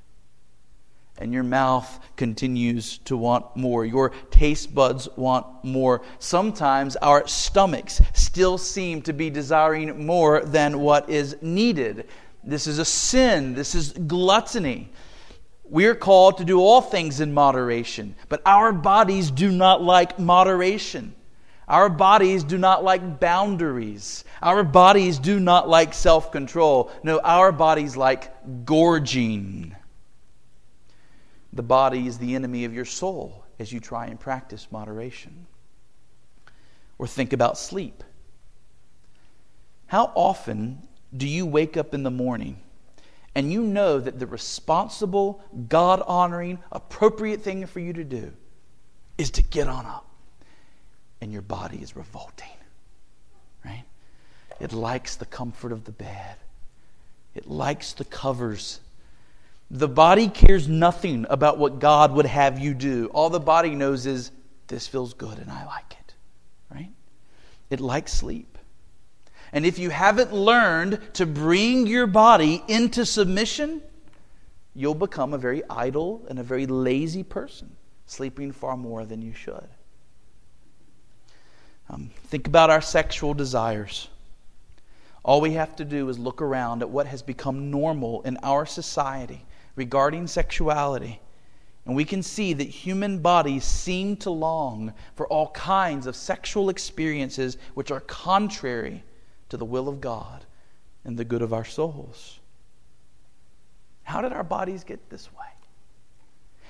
And 1.18 1.34
your 1.34 1.44
mouth 1.44 2.00
continues 2.16 3.00
to 3.00 3.18
want 3.18 3.54
more. 3.58 3.86
Your 3.86 4.12
taste 4.32 4.74
buds 4.74 5.10
want 5.18 5.46
more. 5.66 6.04
Sometimes 6.20 6.96
our 6.96 7.28
stomachs 7.28 8.02
still 8.14 8.58
seem 8.58 9.02
to 9.02 9.12
be 9.12 9.30
desiring 9.30 10.06
more 10.06 10.40
than 10.46 10.80
what 10.80 11.10
is 11.10 11.36
needed. 11.42 12.08
This 12.42 12.66
is 12.66 12.80
a 12.80 12.86
sin. 12.86 13.54
This 13.54 13.76
is 13.76 13.92
gluttony. 13.92 14.90
We're 15.66 15.96
called 15.96 16.38
to 16.38 16.46
do 16.46 16.62
all 16.62 16.80
things 16.80 17.20
in 17.20 17.34
moderation, 17.34 18.16
but 18.30 18.42
our 18.46 18.72
bodies 18.72 19.32
do 19.32 19.52
not 19.52 19.84
like 19.84 20.18
moderation. 20.18 21.14
Our 21.70 21.88
bodies 21.88 22.44
do 22.44 22.58
not 22.58 22.84
like 22.84 23.20
boundaries. 23.20 24.26
Our 24.42 24.64
bodies 24.64 25.20
do 25.20 25.40
not 25.40 25.70
like 25.70 25.94
self 25.94 26.32
control. 26.32 26.92
No, 27.04 27.20
our 27.20 27.52
bodies 27.52 27.96
like 27.96 28.66
gorging. 28.66 29.76
The 31.54 31.64
body 31.64 32.08
is 32.08 32.18
the 32.18 32.34
enemy 32.34 32.66
of 32.66 32.74
your 32.74 32.86
soul 32.86 33.46
as 33.60 33.72
you 33.72 33.80
try 33.80 34.08
and 34.08 34.20
practice 34.20 34.68
moderation. 34.72 35.46
Or 36.98 37.06
think 37.06 37.34
about 37.34 37.58
sleep. 37.58 38.04
How 39.86 40.12
often 40.16 40.88
do 41.16 41.28
you 41.28 41.46
wake 41.46 41.78
up 41.78 41.94
in 41.94 42.04
the 42.04 42.12
morning 42.12 42.60
and 43.36 43.52
you 43.52 43.62
know 43.62 44.00
that 44.00 44.20
the 44.20 44.28
responsible, 44.28 45.44
God 45.68 46.02
honoring, 46.08 46.60
appropriate 46.72 47.42
thing 47.42 47.66
for 47.68 47.80
you 47.80 47.94
to 47.94 48.04
do 48.04 48.34
is 49.18 49.30
to 49.32 49.44
get 49.44 49.68
on 49.68 49.86
up? 49.86 50.09
And 51.22 51.32
your 51.32 51.42
body 51.42 51.78
is 51.78 51.96
revolting, 51.96 52.48
right? 53.66 53.84
It 54.60 54.74
likes 54.74 55.16
the 55.16 55.26
comfort 55.26 55.72
of 55.72 55.86
the 55.86 55.92
bed, 55.92 56.36
it 57.36 57.50
likes 57.50 57.94
the 57.94 58.06
covers. 58.06 58.80
The 59.72 59.88
body 59.88 60.30
cares 60.30 60.68
nothing 60.68 61.28
about 61.30 61.60
what 61.60 61.78
God 61.78 62.14
would 62.14 62.26
have 62.26 62.58
you 62.58 62.74
do. 62.74 63.06
All 63.14 63.30
the 63.30 63.40
body 63.40 63.76
knows 63.76 64.08
is, 64.08 64.32
this 64.68 64.88
feels 64.88 65.14
good 65.14 65.38
and 65.38 65.52
I 65.52 65.64
like 65.66 65.92
it, 65.92 66.14
right? 66.74 66.92
It 67.70 67.80
likes 67.80 68.12
sleep. 68.12 68.58
And 69.52 69.68
if 69.68 69.78
you 69.78 69.92
haven't 69.92 70.34
learned 70.34 71.00
to 71.14 71.26
bring 71.28 71.86
your 71.86 72.08
body 72.08 72.64
into 72.68 73.06
submission, 73.06 73.82
you'll 74.74 74.96
become 74.96 75.34
a 75.34 75.38
very 75.38 75.62
idle 75.70 76.26
and 76.30 76.40
a 76.40 76.44
very 76.44 76.66
lazy 76.66 77.24
person, 77.24 77.76
sleeping 78.06 78.52
far 78.52 78.76
more 78.78 79.06
than 79.06 79.22
you 79.22 79.34
should. 79.34 79.68
Um, 81.90 82.12
think 82.26 82.48
about 82.48 82.70
our 82.70 82.82
sexual 82.82 83.34
desires. 83.34 84.10
All 85.24 85.42
we 85.42 85.54
have 85.54 85.76
to 85.78 85.86
do 85.86 86.08
is 86.10 86.20
look 86.20 86.42
around 86.42 86.82
at 86.82 86.90
what 86.90 87.08
has 87.08 87.22
become 87.22 87.72
normal 87.72 88.22
in 88.22 88.38
our 88.44 88.66
society 88.66 89.46
regarding 89.76 90.28
sexuality. 90.28 91.20
And 91.86 91.96
we 91.96 92.06
can 92.06 92.22
see 92.22 92.54
that 92.54 92.68
human 92.68 93.20
bodies 93.20 93.64
seem 93.64 94.16
to 94.18 94.30
long 94.30 94.94
for 95.16 95.28
all 95.28 95.50
kinds 95.52 96.06
of 96.06 96.16
sexual 96.16 96.70
experiences 96.70 97.58
which 97.74 97.90
are 97.90 98.02
contrary 98.02 99.04
to 99.50 99.58
the 99.58 99.66
will 99.66 99.90
of 99.90 100.00
God 100.00 100.46
and 101.04 101.18
the 101.18 101.26
good 101.26 101.42
of 101.42 101.54
our 101.54 101.66
souls. 101.66 102.40
How 104.04 104.22
did 104.22 104.34
our 104.34 104.44
bodies 104.44 104.84
get 104.84 105.10
this 105.10 105.32
way? 105.34 105.46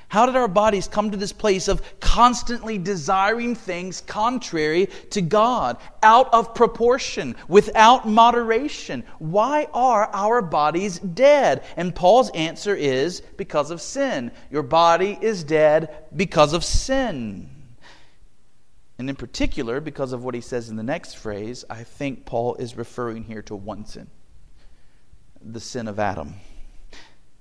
How 0.10 0.25
did 0.25 0.36
our 0.36 0.48
bodies 0.48 0.88
come 0.88 1.12
to 1.12 1.18
this 1.18 1.32
place 1.32 1.68
of 1.68 1.84
constantly 2.00 2.80
desiring 2.80 3.54
things 3.54 4.01
contrary 4.01 4.88
to 5.12 5.22
God, 5.22 5.78
out 6.01 6.34
of 6.34 6.56
proportion, 6.56 7.36
without 7.48 8.08
moderation? 8.08 9.04
Why 9.20 9.68
are 9.72 10.10
our 10.12 10.42
bodies 10.42 10.98
dead? 10.98 11.63
And 11.78 11.96
Paul's 11.96 12.32
answer 12.32 12.75
is 12.75 13.22
because 13.38 13.70
of 13.70 13.82
sin. 13.82 14.32
Your 14.50 14.63
body 14.63 15.18
is 15.22 15.44
dead 15.44 15.96
because 16.16 16.54
of 16.54 16.66
sin. 16.66 17.48
And 18.98 19.12
in 19.12 19.16
particular, 19.16 19.80
because 19.80 20.12
of 20.12 20.24
what 20.24 20.34
he 20.34 20.42
says 20.42 20.70
in 20.70 20.75
the 20.75 20.84
next 20.84 21.13
phrase, 21.13 21.63
I 21.70 21.84
think 21.84 22.25
Paul 22.25 22.56
is 22.56 22.75
referring 22.75 23.25
here 23.25 23.44
to 23.44 23.56
one 23.56 23.86
sin 23.86 24.10
the 25.42 25.60
sin 25.60 25.88
of 25.88 26.00
Adam. 26.00 26.36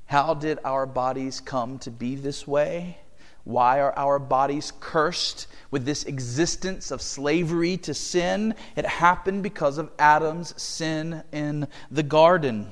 How 0.09 0.33
did 0.33 0.59
our 0.65 0.87
bodies 0.87 1.39
come 1.39 1.79
to 1.81 1.91
be 1.91 2.15
this 2.15 2.47
way? 2.47 2.97
Why 3.45 3.81
are 3.81 3.93
our 3.95 4.19
bodies 4.19 4.73
cursed 4.81 5.49
with 5.71 5.85
this 5.85 6.05
existence 6.05 6.91
of 6.91 7.03
slavery 7.03 7.77
to 7.77 7.93
sin? 7.93 8.55
It 8.75 8.87
happened 8.87 9.43
because 9.43 9.77
of 9.77 9.91
Adam's 9.99 10.61
sin 10.61 11.23
in 11.31 11.69
the 11.91 12.03
garden. 12.03 12.71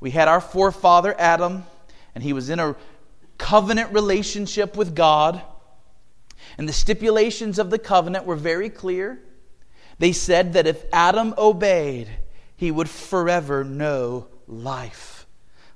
We 0.00 0.10
had 0.10 0.26
our 0.26 0.40
forefather 0.40 1.14
Adam, 1.20 1.62
and 2.16 2.24
he 2.24 2.32
was 2.32 2.50
in 2.50 2.58
a 2.58 2.74
covenant 3.38 3.92
relationship 3.92 4.76
with 4.76 4.96
God. 4.96 5.40
And 6.58 6.68
the 6.68 6.72
stipulations 6.72 7.60
of 7.60 7.70
the 7.70 7.78
covenant 7.78 8.26
were 8.26 8.34
very 8.34 8.70
clear. 8.70 9.20
They 10.00 10.10
said 10.10 10.54
that 10.54 10.66
if 10.66 10.84
Adam 10.92 11.32
obeyed, 11.38 12.08
he 12.56 12.72
would 12.72 12.90
forever 12.90 13.62
know 13.62 14.26
life. 14.48 15.11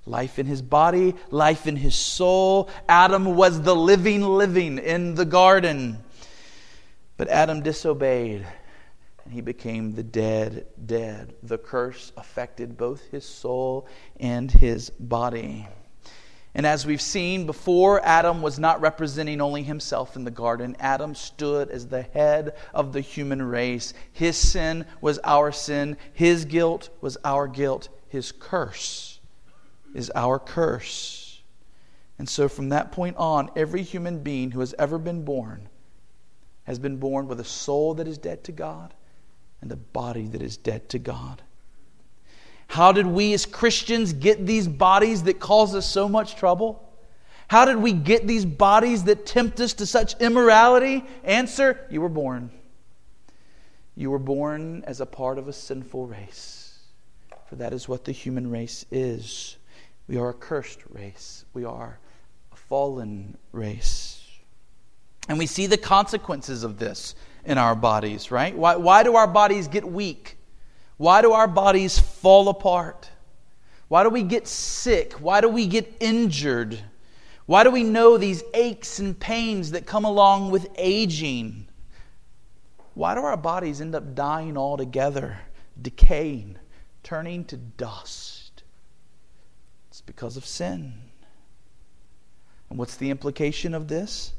Life 0.07 0.39
in 0.39 0.47
his 0.47 0.63
body, 0.63 1.15
life 1.31 1.67
in 1.67 1.75
his 1.75 1.97
soul. 1.97 2.71
Adam 2.89 3.35
was 3.35 3.61
the 3.61 3.75
living, 3.75 4.23
living 4.23 4.79
in 4.79 5.17
the 5.17 5.25
garden. 5.25 5.99
But 7.17 7.29
Adam 7.29 7.61
disobeyed, 7.61 8.47
and 9.25 9.33
he 9.33 9.41
became 9.41 9.95
the 9.95 10.05
dead, 10.05 10.67
dead. 10.87 11.35
The 11.43 11.59
curse 11.59 12.13
affected 12.17 12.77
both 12.77 13.03
his 13.11 13.25
soul 13.25 13.89
and 14.21 14.51
his 14.51 14.91
body. 14.91 15.67
And 16.55 16.65
as 16.65 16.87
we've 16.87 17.03
seen 17.03 17.45
before, 17.45 18.01
Adam 18.05 18.43
was 18.43 18.61
not 18.61 18.81
representing 18.81 19.41
only 19.41 19.65
himself 19.65 20.15
in 20.15 20.25
the 20.25 20.31
garden. 20.31 20.77
Adam 20.79 21.15
stood 21.15 21.69
as 21.69 21.89
the 21.89 22.03
head 22.03 22.55
of 22.73 22.93
the 22.93 23.01
human 23.01 23.43
race. 23.43 23.93
His 24.13 24.37
sin 24.37 24.87
was 25.01 25.19
our 25.25 25.51
sin, 25.51 25.97
his 26.13 26.45
guilt 26.45 26.91
was 27.01 27.19
our 27.25 27.49
guilt, 27.49 27.89
his 28.09 28.31
curse 28.31 29.16
is 29.95 30.11
our 30.14 30.38
curse. 30.38 31.43
And 32.19 32.28
so 32.28 32.49
from 32.49 32.71
that 32.71 32.93
point 32.93 33.16
on, 33.16 33.50
every 33.57 33.83
human 33.83 34.21
being 34.21 34.50
who 34.50 34.61
has 34.61 34.75
ever 34.78 34.99
been 34.99 35.25
born 35.25 35.69
has 36.64 36.78
been 36.78 36.97
born 36.97 37.28
with 37.28 37.38
a 37.38 37.45
soul 37.45 37.95
that 37.95 38.09
is 38.09 38.19
dead 38.19 38.43
to 38.45 38.52
God 38.52 38.93
and 39.61 39.71
a 39.71 39.76
body 39.76 40.26
that 40.28 40.43
is 40.43 40.57
dead 40.57 40.88
to 40.88 40.99
God. 40.99 41.43
How 42.69 42.90
did 42.93 43.07
we 43.07 43.33
as 43.35 43.47
Christians 43.47 44.12
get 44.12 44.45
these 44.45 44.66
bodies 44.66 45.23
that 45.25 45.38
cause 45.38 45.75
us 45.75 45.88
so 45.88 46.09
much 46.09 46.37
trouble? 46.37 46.83
How 47.49 47.64
did 47.64 47.76
we 47.76 47.93
get 47.93 48.26
these 48.26 48.45
bodies 48.45 49.05
that 49.05 49.25
tempt 49.25 49.61
us 49.61 49.75
to 49.75 49.87
such 49.87 50.21
immorality? 50.21 51.05
Answer 51.23 51.87
You 51.90 52.00
were 52.00 52.09
born. 52.09 52.50
You 53.95 54.11
were 54.11 54.19
born 54.19 54.83
as 54.87 55.00
a 55.00 55.07
part 55.07 55.38
of 55.38 55.49
a 55.49 55.52
sinful 55.52 56.07
race, 56.07 56.81
for 57.49 57.57
that 57.57 57.73
is 57.73 57.88
what 57.88 58.05
the 58.05 58.12
human 58.12 58.50
race 58.50 58.85
is. 58.90 59.57
We 60.09 60.19
are 60.19 60.31
a 60.31 60.35
cursed 60.35 60.81
race, 60.89 61.45
we 61.53 61.65
are 61.65 61.99
a 62.53 62.57
fallen 62.57 63.37
race. 63.53 64.23
And 65.29 65.39
we 65.39 65.47
see 65.47 65.67
the 65.67 65.77
consequences 65.77 66.63
of 66.63 66.79
this 66.79 67.17
in 67.45 67.59
our 67.59 67.75
bodies, 67.75 68.31
right? 68.31 68.57
Why, 68.57 68.77
why 68.77 69.03
do 69.03 69.17
our 69.17 69.27
bodies 69.27 69.67
get 69.67 69.85
weak? 69.85 70.39
Why 70.99 71.21
do 71.21 71.33
our 71.33 71.49
bodies 71.49 71.99
fall 71.99 72.49
apart? 72.49 73.11
Why 73.89 74.03
do 74.03 74.11
we 74.11 74.23
get 74.23 74.47
sick? 74.47 75.15
Why 75.15 75.41
do 75.41 75.49
we 75.49 75.67
get 75.67 75.97
injured? 76.01 76.79
Why 77.47 77.65
do 77.65 77.71
we 77.71 77.85
know 77.85 78.17
these 78.17 78.43
aches 78.55 78.99
and 78.99 79.19
pains 79.19 79.73
that 79.73 79.87
come 79.87 80.05
along 80.05 80.51
with 80.51 80.69
aging? 80.77 81.69
Why 82.95 83.15
do 83.15 83.21
our 83.21 83.37
bodies 83.37 83.81
end 83.81 83.95
up 83.95 84.15
dying 84.15 84.57
altogether, 84.57 85.39
decaying, 85.81 86.57
turning 87.03 87.45
to 87.47 87.57
dust? 87.57 88.36
Because 90.07 90.37
of 90.37 90.47
sin. 90.47 90.95
And 92.71 92.79
what's 92.79 92.97
the 92.97 93.11
implication 93.11 93.75
of 93.75 93.89
this? 93.89 94.33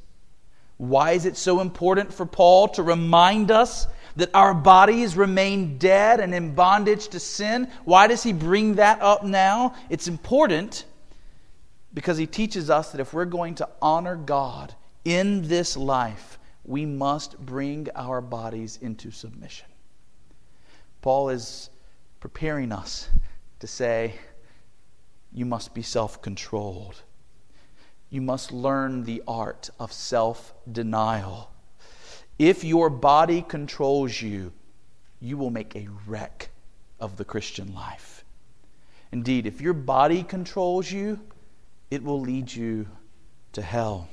Why 0.78 1.12
is 1.12 1.26
it 1.26 1.38
so 1.38 1.60
important 1.60 2.14
for 2.14 2.26
Paul 2.26 2.70
to 2.70 2.84
remind 2.84 3.52
us 3.52 3.88
that 4.18 4.32
our 4.34 4.54
bodies 4.54 5.16
remain 5.16 5.78
dead 5.78 6.20
and 6.20 6.34
in 6.34 6.56
bondage 6.56 7.08
to 7.10 7.20
sin. 7.20 7.70
Why 7.86 8.08
does 8.08 8.24
he 8.24 8.34
bring 8.34 8.76
that 8.76 9.02
up 9.02 9.24
now? 9.24 9.76
It's 9.90 10.08
important 10.08 10.86
because 11.94 12.18
he 12.18 12.26
teaches 12.26 12.70
us 12.70 12.92
that 12.92 13.00
if 13.00 13.14
we're 13.14 13.26
going 13.26 13.56
to 13.56 13.70
honor 13.80 14.16
God 14.16 14.74
in 15.06 15.48
this 15.48 15.78
life, 15.78 16.40
we 16.66 16.86
must 16.86 17.38
bring 17.38 17.88
our 17.96 18.20
bodies 18.20 18.80
into 18.82 19.12
submission. 19.12 19.68
Paul 21.02 21.30
is 21.30 21.70
preparing 22.20 22.72
us 22.72 23.08
to 23.60 23.68
say, 23.68 24.16
You 25.34 25.46
must 25.46 25.74
be 25.74 25.82
self 25.82 26.22
controlled. 26.22 27.04
you 28.10 28.22
must 28.22 28.52
learn 28.54 29.04
the 29.04 29.22
art 29.28 29.70
of 29.80 29.92
self 29.92 30.54
denial. 30.72 31.52
If 32.40 32.64
your 32.64 32.90
body 32.90 33.42
controls 33.42 34.22
you, 34.22 34.54
you 35.20 35.38
will 35.38 35.50
make 35.50 35.76
a 35.76 35.88
wreck 36.06 36.50
of 37.00 37.18
the 37.18 37.26
Christian 37.26 37.74
life. 37.74 38.24
Indeed, 39.12 39.46
if 39.46 39.62
your 39.62 39.74
body 39.74 40.24
controls 40.24 40.92
you, 40.92 41.20
it 41.92 42.04
will 42.04 42.20
lead 42.22 42.54
you 42.54 42.88
to 43.54 43.62
hell. 43.62 44.08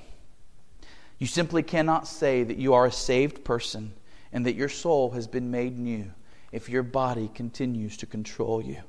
You 1.19 1.27
simply 1.27 1.63
cannot 1.63 2.09
say 2.09 2.43
that 2.45 2.57
you 2.57 2.75
are 2.75 2.87
a 2.87 2.93
saved 2.93 3.45
person 3.45 3.93
and 4.33 4.45
that 4.47 4.55
your 4.57 4.69
soul 4.69 5.11
has 5.13 5.27
been 5.27 5.51
made 5.51 5.79
new 5.79 6.11
if 6.53 6.69
your 6.69 6.83
body 6.83 7.31
continues 7.35 7.97
to 7.99 8.07
control 8.07 8.63
you. 8.63 8.83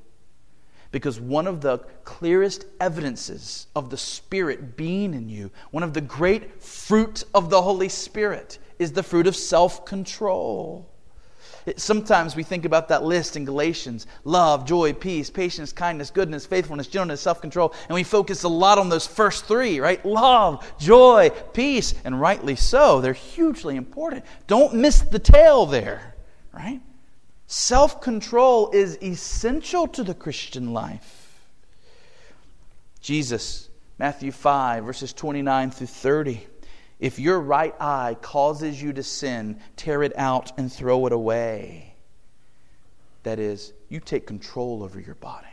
Because 0.92 1.20
one 1.20 1.46
of 1.46 1.60
the 1.60 1.78
clearest 2.04 2.64
evidences 2.80 3.66
of 3.74 3.90
the 3.90 3.96
Spirit 3.96 4.76
being 4.76 5.14
in 5.14 5.28
you, 5.28 5.50
one 5.70 5.82
of 5.82 5.94
the 5.94 6.00
great 6.00 6.62
fruit 6.62 7.24
of 7.34 7.50
the 7.50 7.60
Holy 7.60 7.88
Spirit, 7.88 8.58
is 8.78 8.92
the 8.92 9.02
fruit 9.02 9.26
of 9.26 9.36
self 9.36 9.84
control. 9.84 10.88
Sometimes 11.76 12.36
we 12.36 12.44
think 12.44 12.64
about 12.64 12.88
that 12.88 13.02
list 13.02 13.36
in 13.36 13.44
Galatians 13.44 14.06
love, 14.22 14.64
joy, 14.64 14.92
peace, 14.92 15.30
patience, 15.30 15.72
kindness, 15.72 16.10
goodness, 16.10 16.46
faithfulness, 16.46 16.86
gentleness, 16.86 17.20
self 17.20 17.40
control. 17.40 17.74
And 17.88 17.94
we 17.94 18.04
focus 18.04 18.44
a 18.44 18.48
lot 18.48 18.78
on 18.78 18.88
those 18.88 19.06
first 19.06 19.46
three, 19.46 19.80
right? 19.80 20.04
Love, 20.04 20.72
joy, 20.78 21.30
peace. 21.52 21.94
And 22.04 22.20
rightly 22.20 22.54
so. 22.54 23.00
They're 23.00 23.12
hugely 23.12 23.76
important. 23.76 24.24
Don't 24.46 24.74
miss 24.74 25.00
the 25.00 25.18
tail 25.18 25.66
there, 25.66 26.14
right? 26.52 26.80
Self 27.46 28.00
control 28.00 28.70
is 28.72 28.98
essential 29.02 29.86
to 29.88 30.02
the 30.02 30.14
Christian 30.14 30.72
life. 30.72 31.40
Jesus, 33.00 33.68
Matthew 33.98 34.32
5, 34.32 34.84
verses 34.84 35.12
29 35.12 35.70
through 35.70 35.86
30. 35.86 36.46
If 36.98 37.18
your 37.18 37.40
right 37.40 37.74
eye 37.78 38.16
causes 38.20 38.82
you 38.82 38.92
to 38.94 39.02
sin, 39.02 39.60
tear 39.76 40.02
it 40.02 40.16
out 40.16 40.58
and 40.58 40.72
throw 40.72 41.06
it 41.06 41.12
away. 41.12 41.94
That 43.22 43.38
is, 43.38 43.72
you 43.88 44.00
take 44.00 44.26
control 44.26 44.82
over 44.82 44.98
your 44.98 45.14
body 45.14 45.46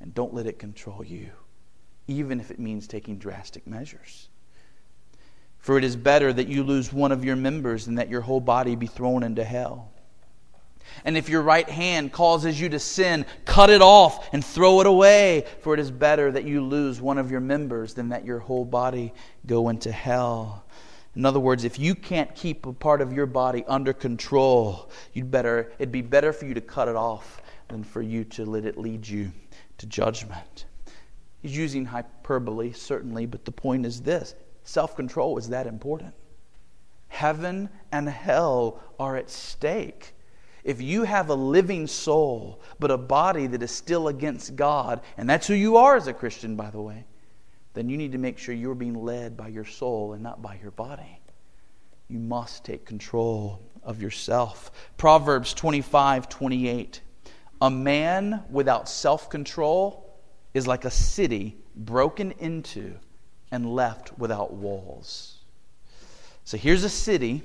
and 0.00 0.14
don't 0.14 0.34
let 0.34 0.46
it 0.46 0.58
control 0.58 1.04
you, 1.04 1.30
even 2.06 2.38
if 2.38 2.50
it 2.50 2.58
means 2.60 2.86
taking 2.86 3.18
drastic 3.18 3.66
measures. 3.66 4.28
For 5.58 5.78
it 5.78 5.84
is 5.84 5.96
better 5.96 6.32
that 6.32 6.48
you 6.48 6.62
lose 6.62 6.92
one 6.92 7.12
of 7.12 7.24
your 7.24 7.36
members 7.36 7.86
than 7.86 7.96
that 7.96 8.08
your 8.08 8.22
whole 8.22 8.40
body 8.40 8.76
be 8.76 8.86
thrown 8.86 9.22
into 9.22 9.44
hell. 9.44 9.90
And 11.04 11.16
if 11.16 11.28
your 11.28 11.42
right 11.42 11.68
hand 11.68 12.12
causes 12.12 12.60
you 12.60 12.68
to 12.70 12.78
sin, 12.78 13.26
cut 13.44 13.70
it 13.70 13.82
off 13.82 14.32
and 14.32 14.44
throw 14.44 14.80
it 14.80 14.86
away. 14.86 15.46
For 15.60 15.74
it 15.74 15.80
is 15.80 15.90
better 15.90 16.30
that 16.32 16.44
you 16.44 16.62
lose 16.62 17.00
one 17.00 17.18
of 17.18 17.30
your 17.30 17.40
members 17.40 17.94
than 17.94 18.10
that 18.10 18.24
your 18.24 18.38
whole 18.38 18.64
body 18.64 19.12
go 19.46 19.68
into 19.68 19.90
hell. 19.90 20.64
In 21.16 21.26
other 21.26 21.40
words, 21.40 21.64
if 21.64 21.78
you 21.78 21.94
can't 21.94 22.34
keep 22.34 22.66
a 22.66 22.72
part 22.72 23.00
of 23.00 23.12
your 23.12 23.26
body 23.26 23.64
under 23.66 23.92
control, 23.92 24.90
you'd 25.12 25.30
better, 25.30 25.72
it'd 25.78 25.90
be 25.90 26.02
better 26.02 26.32
for 26.32 26.46
you 26.46 26.54
to 26.54 26.60
cut 26.60 26.88
it 26.88 26.96
off 26.96 27.42
than 27.68 27.82
for 27.82 28.02
you 28.02 28.24
to 28.24 28.44
let 28.44 28.64
it 28.64 28.78
lead 28.78 29.06
you 29.06 29.32
to 29.78 29.86
judgment. 29.86 30.66
He's 31.42 31.56
using 31.56 31.86
hyperbole, 31.86 32.72
certainly, 32.72 33.26
but 33.26 33.44
the 33.44 33.52
point 33.52 33.86
is 33.86 34.02
this 34.02 34.34
self 34.64 34.94
control 34.94 35.38
is 35.38 35.48
that 35.48 35.66
important. 35.66 36.14
Heaven 37.08 37.68
and 37.90 38.08
hell 38.08 38.80
are 38.98 39.16
at 39.16 39.30
stake. 39.30 40.14
If 40.64 40.80
you 40.82 41.04
have 41.04 41.30
a 41.30 41.34
living 41.34 41.86
soul, 41.86 42.60
but 42.78 42.90
a 42.90 42.98
body 42.98 43.46
that 43.46 43.62
is 43.62 43.70
still 43.70 44.08
against 44.08 44.56
God, 44.56 45.00
and 45.16 45.28
that's 45.28 45.46
who 45.46 45.54
you 45.54 45.76
are 45.76 45.96
as 45.96 46.06
a 46.06 46.12
Christian, 46.12 46.56
by 46.56 46.70
the 46.70 46.80
way, 46.80 47.04
then 47.74 47.88
you 47.88 47.96
need 47.96 48.12
to 48.12 48.18
make 48.18 48.38
sure 48.38 48.54
you're 48.54 48.74
being 48.74 49.04
led 49.04 49.36
by 49.36 49.48
your 49.48 49.64
soul 49.64 50.12
and 50.12 50.22
not 50.22 50.42
by 50.42 50.58
your 50.60 50.72
body. 50.72 51.20
You 52.08 52.18
must 52.18 52.64
take 52.64 52.84
control 52.84 53.62
of 53.82 54.02
yourself. 54.02 54.70
Proverbs 54.96 55.54
25 55.54 56.28
28. 56.28 57.00
A 57.62 57.70
man 57.70 58.42
without 58.50 58.88
self 58.88 59.30
control 59.30 60.18
is 60.54 60.66
like 60.66 60.84
a 60.84 60.90
city 60.90 61.56
broken 61.76 62.32
into 62.32 62.96
and 63.50 63.74
left 63.74 64.18
without 64.18 64.52
walls. 64.52 65.36
So 66.44 66.56
here's 66.56 66.84
a 66.84 66.88
city 66.88 67.42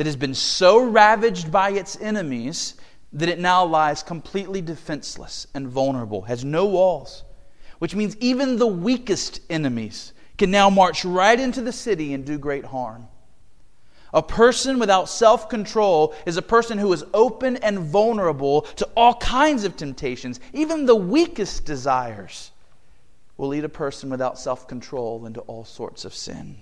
that 0.00 0.06
has 0.06 0.16
been 0.16 0.34
so 0.34 0.82
ravaged 0.82 1.52
by 1.52 1.72
its 1.72 2.00
enemies 2.00 2.74
that 3.12 3.28
it 3.28 3.38
now 3.38 3.66
lies 3.66 4.02
completely 4.02 4.62
defenseless 4.62 5.46
and 5.52 5.68
vulnerable, 5.68 6.22
has 6.22 6.42
no 6.42 6.64
walls, 6.64 7.22
which 7.80 7.94
means 7.94 8.16
even 8.16 8.56
the 8.56 8.66
weakest 8.66 9.42
enemies 9.50 10.14
can 10.38 10.50
now 10.50 10.70
march 10.70 11.04
right 11.04 11.38
into 11.38 11.60
the 11.60 11.70
city 11.70 12.14
and 12.14 12.24
do 12.24 12.38
great 12.38 12.64
harm. 12.64 13.08
A 14.14 14.22
person 14.22 14.78
without 14.78 15.06
self 15.06 15.50
control 15.50 16.14
is 16.24 16.38
a 16.38 16.40
person 16.40 16.78
who 16.78 16.90
is 16.94 17.04
open 17.12 17.58
and 17.58 17.80
vulnerable 17.80 18.62
to 18.62 18.88
all 18.96 19.16
kinds 19.16 19.64
of 19.64 19.76
temptations. 19.76 20.40
Even 20.54 20.86
the 20.86 20.96
weakest 20.96 21.66
desires 21.66 22.52
will 23.36 23.48
lead 23.48 23.64
a 23.64 23.68
person 23.68 24.08
without 24.08 24.38
self 24.38 24.66
control 24.66 25.26
into 25.26 25.40
all 25.40 25.66
sorts 25.66 26.06
of 26.06 26.14
sin. 26.14 26.56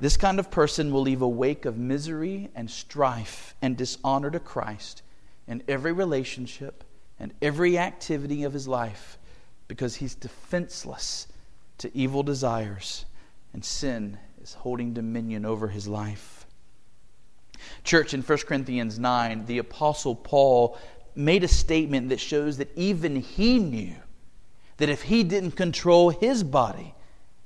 This 0.00 0.16
kind 0.16 0.38
of 0.38 0.50
person 0.50 0.92
will 0.92 1.02
leave 1.02 1.22
a 1.22 1.28
wake 1.28 1.64
of 1.64 1.76
misery 1.76 2.50
and 2.54 2.70
strife 2.70 3.54
and 3.60 3.76
dishonor 3.76 4.30
to 4.30 4.38
Christ 4.38 5.02
in 5.48 5.62
every 5.66 5.92
relationship 5.92 6.84
and 7.18 7.34
every 7.42 7.76
activity 7.76 8.44
of 8.44 8.52
his 8.52 8.68
life 8.68 9.18
because 9.66 9.96
he's 9.96 10.14
defenseless 10.14 11.26
to 11.78 11.96
evil 11.96 12.22
desires 12.22 13.06
and 13.52 13.64
sin 13.64 14.18
is 14.40 14.54
holding 14.54 14.94
dominion 14.94 15.44
over 15.44 15.68
his 15.68 15.88
life. 15.88 16.46
Church, 17.82 18.14
in 18.14 18.22
1 18.22 18.38
Corinthians 18.46 19.00
9, 19.00 19.46
the 19.46 19.58
Apostle 19.58 20.14
Paul 20.14 20.78
made 21.16 21.42
a 21.42 21.48
statement 21.48 22.08
that 22.10 22.20
shows 22.20 22.56
that 22.58 22.70
even 22.76 23.16
he 23.16 23.58
knew 23.58 23.94
that 24.76 24.88
if 24.88 25.02
he 25.02 25.24
didn't 25.24 25.52
control 25.52 26.10
his 26.10 26.44
body, 26.44 26.94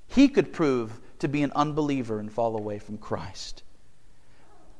he 0.06 0.28
could 0.28 0.52
prove 0.52 1.00
to 1.22 1.28
be 1.28 1.42
an 1.42 1.52
unbeliever 1.54 2.18
and 2.20 2.30
fall 2.30 2.56
away 2.56 2.78
from 2.78 2.98
Christ. 2.98 3.62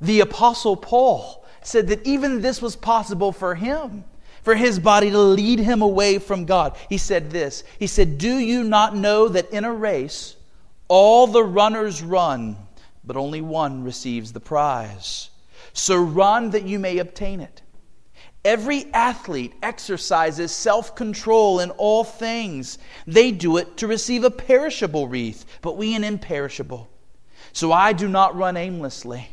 The 0.00 0.20
Apostle 0.20 0.76
Paul 0.76 1.44
said 1.62 1.88
that 1.88 2.07
even 2.07 2.42
this 2.42 2.61
was 2.61 2.76
possible 2.76 3.33
for 3.33 3.55
him, 3.55 4.05
for 4.42 4.55
his 4.57 4.78
body 4.78 5.11
to 5.11 5.18
lead 5.18 5.61
him 5.61 5.83
away 5.83 6.18
from 6.18 6.44
God. 6.44 6.76
He 6.88 6.98
said 6.98 7.31
this 7.31 7.64
He 7.78 7.87
said, 7.87 8.18
Do 8.18 8.37
you 8.38 8.64
not 8.64 8.96
know 8.96 9.28
that 9.28 9.50
in 9.50 9.64
a 9.64 9.72
race 9.72 10.37
all 10.88 11.26
the 11.26 11.44
runners 11.44 12.02
run, 12.02 12.57
but 13.05 13.16
only 13.16 13.40
one 13.40 13.85
receives 13.85 14.33
the 14.33 14.40
prize? 14.40 15.31
So 15.72 15.96
run 15.96 16.50
that 16.50 16.64
you 16.64 16.78
may 16.78 16.98
obtain 16.98 17.40
it. 17.40 17.62
Every 18.44 18.92
athlete 18.92 19.55
exercises 19.62 20.50
self 20.50 20.96
control 20.96 21.61
in 21.61 21.70
all 21.70 22.02
things. 22.02 22.78
They 23.07 23.31
do 23.31 23.57
it 23.57 23.76
to 23.76 23.87
receive 23.87 24.24
a 24.24 24.31
perishable 24.31 25.07
wreath, 25.07 25.44
but 25.61 25.76
we 25.76 25.94
an 25.94 26.02
imperishable. 26.02 26.88
So 27.52 27.70
I 27.70 27.92
do 27.92 28.09
not 28.09 28.37
run 28.37 28.57
aimlessly. 28.57 29.28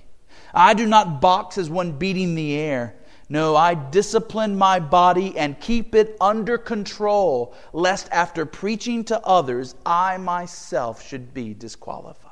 I 0.53 0.73
do 0.73 0.85
not 0.85 1.21
box 1.21 1.57
as 1.57 1.69
one 1.69 1.93
beating 1.93 2.35
the 2.35 2.55
air. 2.55 2.95
No, 3.29 3.55
I 3.55 3.75
discipline 3.75 4.57
my 4.57 4.79
body 4.79 5.37
and 5.37 5.59
keep 5.59 5.93
it 5.93 6.17
under 6.19 6.57
control, 6.57 7.53
lest 7.73 8.09
after 8.11 8.45
preaching 8.45 9.03
to 9.05 9.23
others, 9.23 9.75
I 9.85 10.17
myself 10.17 11.07
should 11.07 11.33
be 11.33 11.53
disqualified. 11.53 12.25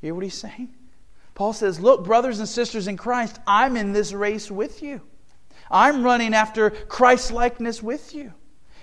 Hear 0.00 0.14
what 0.14 0.22
he's 0.22 0.34
saying? 0.34 0.72
Paul 1.34 1.52
says, 1.52 1.80
Look, 1.80 2.04
brothers 2.04 2.38
and 2.38 2.48
sisters 2.48 2.86
in 2.86 2.96
Christ, 2.96 3.40
I'm 3.46 3.76
in 3.76 3.92
this 3.92 4.12
race 4.12 4.50
with 4.50 4.82
you. 4.82 5.00
I'm 5.72 6.02
running 6.02 6.34
after 6.34 6.70
Christ 6.70 7.32
likeness 7.32 7.82
with 7.82 8.14
you. 8.14 8.32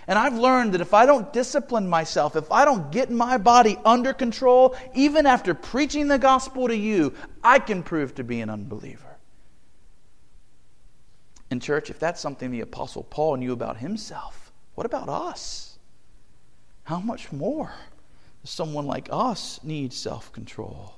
And 0.07 0.17
I've 0.17 0.33
learned 0.33 0.73
that 0.73 0.81
if 0.81 0.95
I 0.95 1.05
don't 1.05 1.31
discipline 1.31 1.87
myself, 1.87 2.35
if 2.35 2.51
I 2.51 2.65
don't 2.65 2.91
get 2.91 3.11
my 3.11 3.37
body 3.37 3.77
under 3.85 4.11
control, 4.11 4.75
even 4.95 5.27
after 5.27 5.53
preaching 5.53 6.07
the 6.07 6.17
gospel 6.17 6.67
to 6.67 6.75
you, 6.75 7.13
I 7.43 7.59
can 7.59 7.83
prove 7.83 8.15
to 8.15 8.23
be 8.23 8.41
an 8.41 8.49
unbeliever. 8.49 9.17
In 11.51 11.59
church, 11.59 11.91
if 11.91 11.99
that's 11.99 12.19
something 12.19 12.49
the 12.49 12.61
Apostle 12.61 13.03
Paul 13.03 13.37
knew 13.37 13.53
about 13.53 13.77
himself, 13.77 14.51
what 14.73 14.87
about 14.87 15.09
us? 15.09 15.77
How 16.85 16.99
much 16.99 17.31
more 17.31 17.71
does 18.41 18.49
someone 18.49 18.87
like 18.87 19.09
us 19.11 19.59
need 19.63 19.93
self 19.93 20.31
control? 20.33 20.95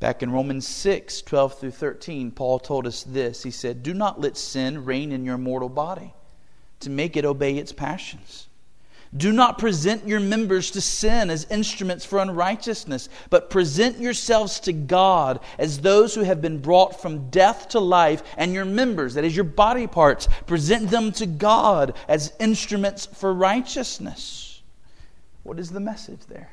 Back 0.00 0.22
in 0.22 0.30
Romans 0.30 0.66
6 0.66 1.22
12 1.22 1.58
through 1.58 1.70
13, 1.70 2.30
Paul 2.30 2.58
told 2.58 2.86
us 2.86 3.02
this. 3.02 3.42
He 3.42 3.50
said, 3.50 3.82
Do 3.82 3.94
not 3.94 4.20
let 4.20 4.36
sin 4.36 4.84
reign 4.84 5.12
in 5.12 5.24
your 5.24 5.38
mortal 5.38 5.68
body 5.68 6.14
to 6.80 6.90
make 6.90 7.16
it 7.16 7.24
obey 7.24 7.56
its 7.56 7.72
passions. 7.72 8.48
Do 9.16 9.32
not 9.32 9.58
present 9.58 10.08
your 10.08 10.18
members 10.18 10.72
to 10.72 10.80
sin 10.80 11.30
as 11.30 11.46
instruments 11.48 12.04
for 12.04 12.18
unrighteousness, 12.18 13.08
but 13.30 13.48
present 13.48 14.00
yourselves 14.00 14.58
to 14.60 14.72
God 14.72 15.38
as 15.56 15.80
those 15.80 16.16
who 16.16 16.22
have 16.22 16.42
been 16.42 16.58
brought 16.58 17.00
from 17.00 17.30
death 17.30 17.68
to 17.68 17.80
life, 17.80 18.24
and 18.36 18.52
your 18.52 18.64
members, 18.64 19.14
that 19.14 19.24
is 19.24 19.36
your 19.36 19.44
body 19.44 19.86
parts, 19.86 20.26
present 20.46 20.90
them 20.90 21.12
to 21.12 21.26
God 21.26 21.94
as 22.08 22.32
instruments 22.40 23.06
for 23.06 23.32
righteousness. 23.32 24.62
What 25.44 25.60
is 25.60 25.70
the 25.70 25.80
message 25.80 26.26
there? 26.26 26.50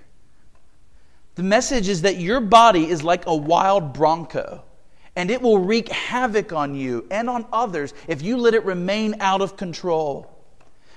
The 1.35 1.43
message 1.43 1.87
is 1.87 2.01
that 2.01 2.17
your 2.17 2.41
body 2.41 2.89
is 2.89 3.03
like 3.03 3.25
a 3.25 3.35
wild 3.35 3.93
bronco, 3.93 4.63
and 5.15 5.31
it 5.31 5.41
will 5.41 5.59
wreak 5.59 5.89
havoc 5.89 6.53
on 6.53 6.75
you 6.75 7.07
and 7.09 7.29
on 7.29 7.45
others 7.53 7.93
if 8.07 8.21
you 8.21 8.37
let 8.37 8.53
it 8.53 8.65
remain 8.65 9.15
out 9.19 9.41
of 9.41 9.57
control. 9.57 10.29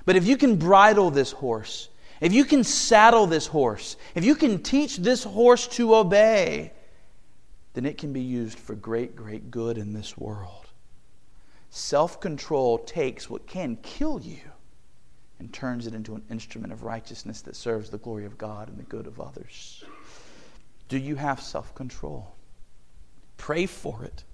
But 0.05 0.17
if 0.17 0.27
you 0.27 0.37
can 0.37 0.57
bridle 0.57 1.11
this 1.11 1.33
horse, 1.33 1.89
if 2.21 2.33
you 2.33 2.45
can 2.45 2.65
saddle 2.65 3.27
this 3.27 3.47
horse, 3.47 3.97
if 4.15 4.25
you 4.25 4.35
can 4.35 4.63
teach 4.63 4.97
this 4.97 5.25
horse 5.25 5.67
to 5.69 5.95
obey, 5.95 6.73
then 7.75 7.87
it 7.87 7.99
can 7.99 8.13
be 8.13 8.21
used 8.21 8.59
for 8.59 8.75
great, 8.75 9.17
great 9.17 9.51
good 9.51 9.79
in 9.79 9.93
this 9.93 10.17
world. 10.17 10.67
Self 11.71 12.21
control 12.21 12.79
takes 12.79 13.29
what 13.29 13.47
can 13.47 13.77
kill 13.83 14.21
you 14.21 14.41
and 15.41 15.53
turns 15.53 15.87
it 15.87 15.95
into 15.95 16.15
an 16.15 16.23
instrument 16.31 16.73
of 16.73 16.85
righteousness 16.85 17.43
that 17.43 17.57
serves 17.57 17.91
the 17.91 17.99
glory 17.99 18.27
of 18.27 18.39
God 18.39 18.69
and 18.69 18.79
the 18.79 18.85
good 18.85 19.07
of 19.07 19.21
others. 19.21 19.85
Do 20.89 20.99
you 20.99 21.17
have 21.17 21.41
self 21.41 21.75
control? 21.75 22.35
Pray 23.37 23.67
for 23.67 24.05
it, 24.05 24.25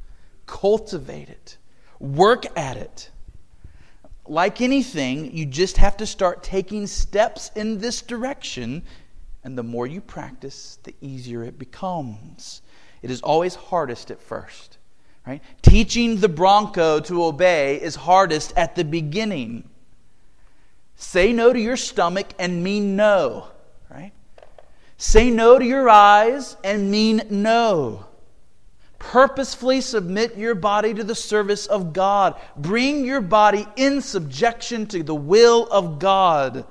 cultivate 0.46 1.28
it, 1.28 1.56
work 1.98 2.46
at 2.58 2.76
it. 2.76 3.10
Like 4.26 4.60
anything, 4.60 5.34
you 5.36 5.46
just 5.46 5.76
have 5.78 5.96
to 5.96 6.06
start 6.06 6.42
taking 6.42 6.86
steps 6.86 7.50
in 7.56 7.78
this 7.78 8.02
direction, 8.02 8.82
and 9.42 9.56
the 9.56 9.62
more 9.62 9.86
you 9.86 10.00
practice, 10.00 10.78
the 10.84 10.94
easier 11.00 11.42
it 11.42 11.58
becomes. 11.58 12.62
It 13.02 13.10
is 13.10 13.22
always 13.22 13.54
hardest 13.54 14.10
at 14.10 14.20
first. 14.20 14.78
Right? 15.26 15.42
Teaching 15.62 16.16
the 16.16 16.28
bronco 16.28 17.00
to 17.00 17.24
obey 17.24 17.80
is 17.80 17.94
hardest 17.94 18.52
at 18.56 18.74
the 18.74 18.84
beginning. 18.84 19.68
Say 20.96 21.32
no 21.32 21.52
to 21.52 21.60
your 21.60 21.76
stomach 21.76 22.28
and 22.38 22.62
mean 22.62 22.96
no? 22.96 23.48
Say 25.00 25.30
no 25.30 25.58
to 25.58 25.64
your 25.64 25.88
eyes 25.88 26.58
and 26.62 26.90
mean 26.90 27.22
no. 27.30 28.04
Purposefully 28.98 29.80
submit 29.80 30.36
your 30.36 30.54
body 30.54 30.92
to 30.92 31.02
the 31.02 31.14
service 31.14 31.64
of 31.64 31.94
God. 31.94 32.38
Bring 32.54 33.06
your 33.06 33.22
body 33.22 33.66
in 33.76 34.02
subjection 34.02 34.86
to 34.88 35.02
the 35.02 35.14
will 35.14 35.66
of 35.70 35.98
God. 35.98 36.66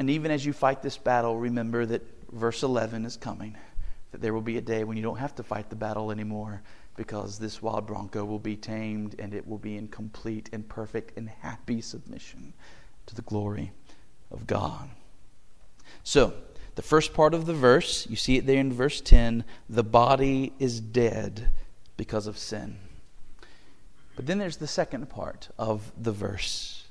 And 0.00 0.10
even 0.10 0.32
as 0.32 0.44
you 0.44 0.52
fight 0.52 0.82
this 0.82 0.98
battle, 0.98 1.38
remember 1.38 1.86
that 1.86 2.02
verse 2.32 2.64
11 2.64 3.04
is 3.04 3.16
coming. 3.16 3.56
That 4.10 4.20
there 4.20 4.34
will 4.34 4.40
be 4.40 4.56
a 4.56 4.60
day 4.60 4.82
when 4.82 4.96
you 4.96 5.02
don't 5.04 5.18
have 5.18 5.36
to 5.36 5.44
fight 5.44 5.70
the 5.70 5.76
battle 5.76 6.10
anymore 6.10 6.60
because 6.96 7.38
this 7.38 7.62
wild 7.62 7.86
bronco 7.86 8.24
will 8.24 8.40
be 8.40 8.56
tamed 8.56 9.14
and 9.20 9.32
it 9.32 9.46
will 9.46 9.58
be 9.58 9.76
in 9.76 9.86
complete 9.86 10.50
and 10.52 10.68
perfect 10.68 11.16
and 11.16 11.28
happy 11.28 11.80
submission 11.80 12.52
to 13.06 13.14
the 13.14 13.22
glory 13.22 13.70
of 14.32 14.44
God. 14.48 14.90
So, 16.04 16.34
the 16.74 16.82
first 16.82 17.14
part 17.14 17.34
of 17.34 17.46
the 17.46 17.54
verse, 17.54 18.06
you 18.08 18.16
see 18.16 18.36
it 18.36 18.46
there 18.46 18.58
in 18.58 18.72
verse 18.72 19.00
10 19.00 19.44
the 19.68 19.82
body 19.82 20.52
is 20.58 20.80
dead 20.80 21.48
because 21.96 22.26
of 22.26 22.38
sin. 22.38 22.76
But 24.14 24.26
then 24.26 24.38
there's 24.38 24.58
the 24.58 24.66
second 24.66 25.08
part 25.10 25.48
of 25.58 25.90
the 26.00 26.12
verse 26.12 26.84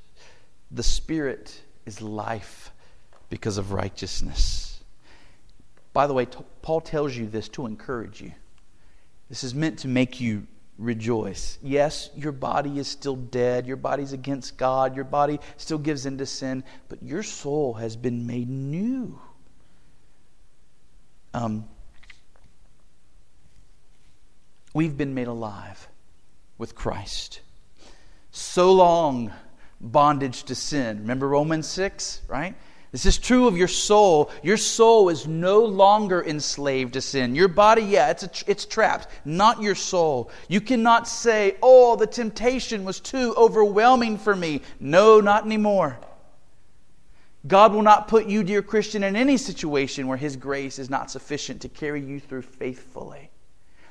the 0.74 0.84
spirit 0.84 1.62
is 1.86 2.02
life 2.02 2.72
because 3.30 3.58
of 3.58 3.72
righteousness. 3.72 4.82
By 5.94 6.08
the 6.08 6.14
way, 6.14 6.26
Paul 6.64 6.82
tells 6.82 7.16
you 7.16 7.28
this 7.28 7.48
to 7.50 7.68
encourage 7.68 8.22
you. 8.22 8.32
This 9.30 9.44
is 9.44 9.54
meant 9.54 9.80
to 9.80 9.88
make 9.88 10.20
you 10.20 10.48
rejoice. 10.78 11.60
Yes, 11.62 12.10
your 12.16 12.32
body 12.32 12.80
is 12.80 12.88
still 12.88 13.16
dead. 13.16 13.68
Your 13.68 13.78
body's 13.78 14.14
against 14.14 14.58
God. 14.58 14.96
Your 14.96 15.06
body 15.06 15.40
still 15.58 15.78
gives 15.78 16.06
into 16.06 16.26
sin, 16.26 16.64
but 16.90 17.02
your 17.04 17.24
soul 17.24 17.76
has 17.76 17.96
been 17.96 18.26
made 18.26 18.50
new. 18.50 19.20
Um, 21.34 21.68
we've 24.74 24.98
been 24.98 25.14
made 25.14 25.28
alive 25.28 25.88
with 26.58 26.76
Christ. 26.76 27.42
So 28.32 28.74
long 28.74 29.32
bondage 29.80 30.44
to 30.44 30.56
sin. 30.56 31.00
Remember 31.00 31.28
Romans 31.28 31.68
6, 31.68 32.22
right? 32.28 32.56
This 32.94 33.08
is 33.08 33.18
true 33.18 33.48
of 33.48 33.58
your 33.58 33.68
soul. 33.68 34.30
Your 34.44 34.56
soul 34.56 35.10
is 35.10 35.28
no 35.28 35.66
longer 35.66 36.24
enslaved 36.24 36.94
to 36.94 37.02
sin. 37.02 37.34
Your 37.34 37.48
body, 37.48 37.82
yeah, 37.82 38.12
it's, 38.12 38.44
it's 38.46 38.66
trapped, 38.66 39.08
not 39.26 39.64
your 39.64 39.74
soul. 39.74 40.30
You 40.48 40.62
cannot 40.62 41.08
say, 41.08 41.56
oh, 41.64 41.96
the 41.96 42.06
temptation 42.06 42.86
was 42.86 43.00
too 43.00 43.34
overwhelming 43.36 44.20
for 44.20 44.36
me. 44.36 44.62
No, 44.80 45.20
not 45.20 45.44
anymore. 45.44 45.98
God 47.48 47.74
will 47.74 47.82
not 47.82 48.08
put 48.08 48.28
you, 48.28 48.44
dear 48.44 48.62
Christian, 48.62 49.04
in 49.04 49.16
any 49.16 49.38
situation 49.38 50.06
where 50.06 50.16
His 50.16 50.36
grace 50.36 50.78
is 50.78 50.92
not 50.92 51.10
sufficient 51.10 51.62
to 51.64 51.70
carry 51.70 52.00
you 52.00 52.20
through 52.20 52.44
faithfully. 52.44 53.32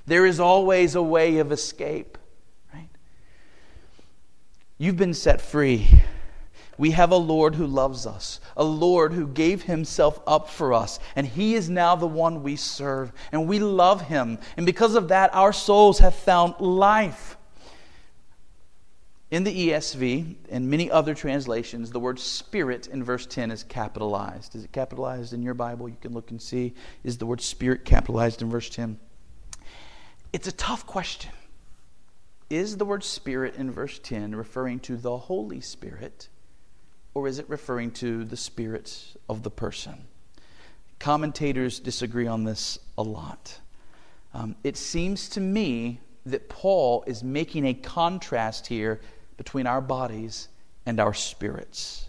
There 0.07 0.25
is 0.25 0.39
always 0.39 0.95
a 0.95 1.03
way 1.03 1.39
of 1.39 1.51
escape, 1.51 2.19
right? 2.73 2.89
You've 4.79 4.97
been 4.97 5.13
set 5.13 5.41
free. 5.41 5.89
We 6.83 6.91
have 6.91 7.13
a 7.13 7.17
Lord 7.17 7.55
who 7.55 7.69
loves 7.69 8.09
us, 8.09 8.41
a 8.57 8.65
Lord 8.65 9.13
who 9.13 9.29
gave 9.29 9.63
himself 9.63 10.19
up 10.27 10.51
for 10.51 10.75
us, 10.75 10.99
and 11.15 11.25
he 11.25 11.55
is 11.55 11.71
now 11.71 11.95
the 11.95 12.09
one 12.09 12.43
we 12.43 12.57
serve, 12.57 13.13
and 13.31 13.47
we 13.47 13.61
love 13.61 14.01
him. 14.01 14.41
And 14.57 14.67
because 14.67 14.97
of 14.97 15.07
that, 15.07 15.33
our 15.33 15.53
souls 15.53 16.01
have 16.01 16.13
found 16.13 16.57
life. 16.59 17.37
In 19.31 19.45
the 19.45 19.69
ESV 19.69 20.35
and 20.51 20.69
many 20.69 20.91
other 20.91 21.15
translations, 21.15 21.93
the 21.93 22.01
word 22.01 22.19
spirit 22.19 22.89
in 22.89 23.05
verse 23.05 23.27
10 23.27 23.53
is 23.53 23.63
capitalized. 23.63 24.57
Is 24.57 24.65
it 24.65 24.73
capitalized 24.73 25.33
in 25.33 25.41
your 25.41 25.55
Bible? 25.55 25.89
You 25.89 25.99
can 26.01 26.13
look 26.13 26.33
and 26.33 26.43
see. 26.43 26.75
Is 27.05 27.17
the 27.17 27.27
word 27.27 27.41
spirit 27.41 27.85
capitalized 27.85 28.43
in 28.43 28.51
verse 28.51 28.69
10? 28.69 28.99
It's 30.33 30.49
a 30.49 30.53
tough 30.53 30.85
question. 30.85 31.31
Is 32.51 32.77
the 32.77 32.85
word 32.85 33.05
spirit 33.05 33.55
in 33.55 33.71
verse 33.71 34.01
10 34.01 34.35
referring 34.35 34.81
to 34.81 34.97
the 34.97 35.17
Holy 35.17 35.61
Spirit, 35.61 36.29
or 37.15 37.29
is 37.29 37.39
it 37.39 37.49
referring 37.49 37.91
to 37.91 38.25
the 38.25 38.37
spirit 38.37 39.17
of 39.29 39.43
the 39.43 39.51
person? 39.51 40.05
Commentators 40.99 41.81
disagree 41.81 42.27
on 42.27 42.45
this 42.45 42.79
a 42.97 43.03
lot. 43.03 43.59
Um, 44.35 44.57
it 44.65 44.77
seems 44.77 45.29
to 45.31 45.41
me 45.41 46.01
that 46.27 46.49
Paul 46.49 47.05
is 47.07 47.23
making 47.23 47.67
a 47.67 47.75
contrast 47.75 48.67
here 48.67 49.01
between 49.37 49.67
our 49.67 49.81
bodies 49.81 50.49
and 50.87 51.01
our 51.01 51.13
spirits. 51.13 52.07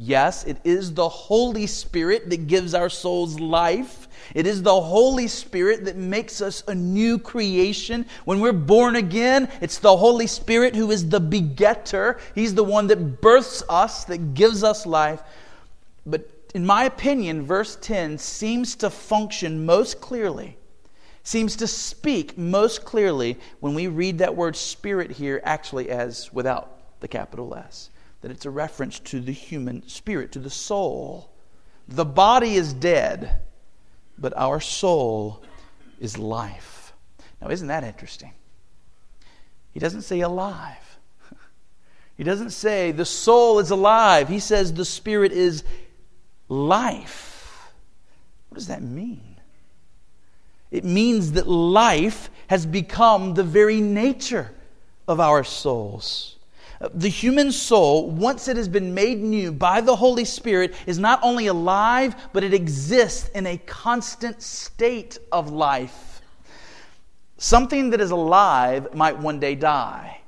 Yes, 0.00 0.44
it 0.44 0.58
is 0.62 0.94
the 0.94 1.08
Holy 1.08 1.66
Spirit 1.66 2.30
that 2.30 2.46
gives 2.46 2.72
our 2.72 2.88
souls 2.88 3.40
life. 3.40 4.06
It 4.32 4.46
is 4.46 4.62
the 4.62 4.80
Holy 4.80 5.26
Spirit 5.26 5.84
that 5.86 5.96
makes 5.96 6.40
us 6.40 6.62
a 6.68 6.74
new 6.74 7.18
creation. 7.18 8.06
When 8.24 8.38
we're 8.38 8.52
born 8.52 8.94
again, 8.94 9.50
it's 9.60 9.78
the 9.78 9.96
Holy 9.96 10.28
Spirit 10.28 10.76
who 10.76 10.92
is 10.92 11.08
the 11.08 11.18
begetter. 11.18 12.20
He's 12.36 12.54
the 12.54 12.62
one 12.62 12.86
that 12.86 13.20
births 13.20 13.64
us, 13.68 14.04
that 14.04 14.34
gives 14.34 14.62
us 14.62 14.86
life. 14.86 15.20
But 16.06 16.30
in 16.54 16.64
my 16.64 16.84
opinion, 16.84 17.42
verse 17.42 17.76
10 17.80 18.18
seems 18.18 18.76
to 18.76 18.90
function 18.90 19.66
most 19.66 20.00
clearly 20.00 20.56
seems 21.24 21.56
to 21.56 21.66
speak 21.66 22.38
most 22.38 22.86
clearly 22.86 23.38
when 23.60 23.74
we 23.74 23.86
read 23.86 24.16
that 24.16 24.34
word 24.34 24.56
spirit 24.56 25.10
here 25.10 25.42
actually 25.44 25.90
as 25.90 26.32
without 26.32 26.80
the 27.00 27.08
capital 27.08 27.54
S. 27.54 27.90
That 28.20 28.30
it's 28.30 28.46
a 28.46 28.50
reference 28.50 28.98
to 29.00 29.20
the 29.20 29.32
human 29.32 29.86
spirit, 29.88 30.32
to 30.32 30.38
the 30.38 30.50
soul. 30.50 31.30
The 31.86 32.04
body 32.04 32.54
is 32.54 32.72
dead, 32.72 33.40
but 34.18 34.36
our 34.36 34.60
soul 34.60 35.42
is 36.00 36.18
life. 36.18 36.92
Now, 37.40 37.48
isn't 37.48 37.68
that 37.68 37.84
interesting? 37.84 38.32
He 39.72 39.80
doesn't 39.80 40.02
say 40.02 40.20
alive. 40.20 40.98
He 42.16 42.24
doesn't 42.24 42.50
say 42.50 42.90
the 42.90 43.04
soul 43.04 43.60
is 43.60 43.70
alive. 43.70 44.28
He 44.28 44.40
says 44.40 44.74
the 44.74 44.84
spirit 44.84 45.30
is 45.30 45.62
life. 46.48 47.70
What 48.48 48.56
does 48.56 48.66
that 48.66 48.82
mean? 48.82 49.36
It 50.72 50.84
means 50.84 51.32
that 51.32 51.46
life 51.46 52.28
has 52.48 52.66
become 52.66 53.34
the 53.34 53.44
very 53.44 53.80
nature 53.80 54.50
of 55.06 55.20
our 55.20 55.44
souls. 55.44 56.37
The 56.80 57.08
human 57.08 57.50
soul, 57.50 58.08
once 58.08 58.46
it 58.46 58.56
has 58.56 58.68
been 58.68 58.94
made 58.94 59.18
new 59.18 59.50
by 59.50 59.80
the 59.80 59.96
Holy 59.96 60.24
Spirit, 60.24 60.74
is 60.86 60.98
not 60.98 61.18
only 61.22 61.48
alive, 61.48 62.14
but 62.32 62.44
it 62.44 62.54
exists 62.54 63.28
in 63.30 63.46
a 63.46 63.58
constant 63.58 64.42
state 64.42 65.18
of 65.32 65.50
life. 65.50 66.22
Something 67.36 67.90
that 67.90 68.00
is 68.00 68.12
alive 68.12 68.94
might 68.94 69.18
one 69.18 69.40
day 69.40 69.56
die, 69.56 70.20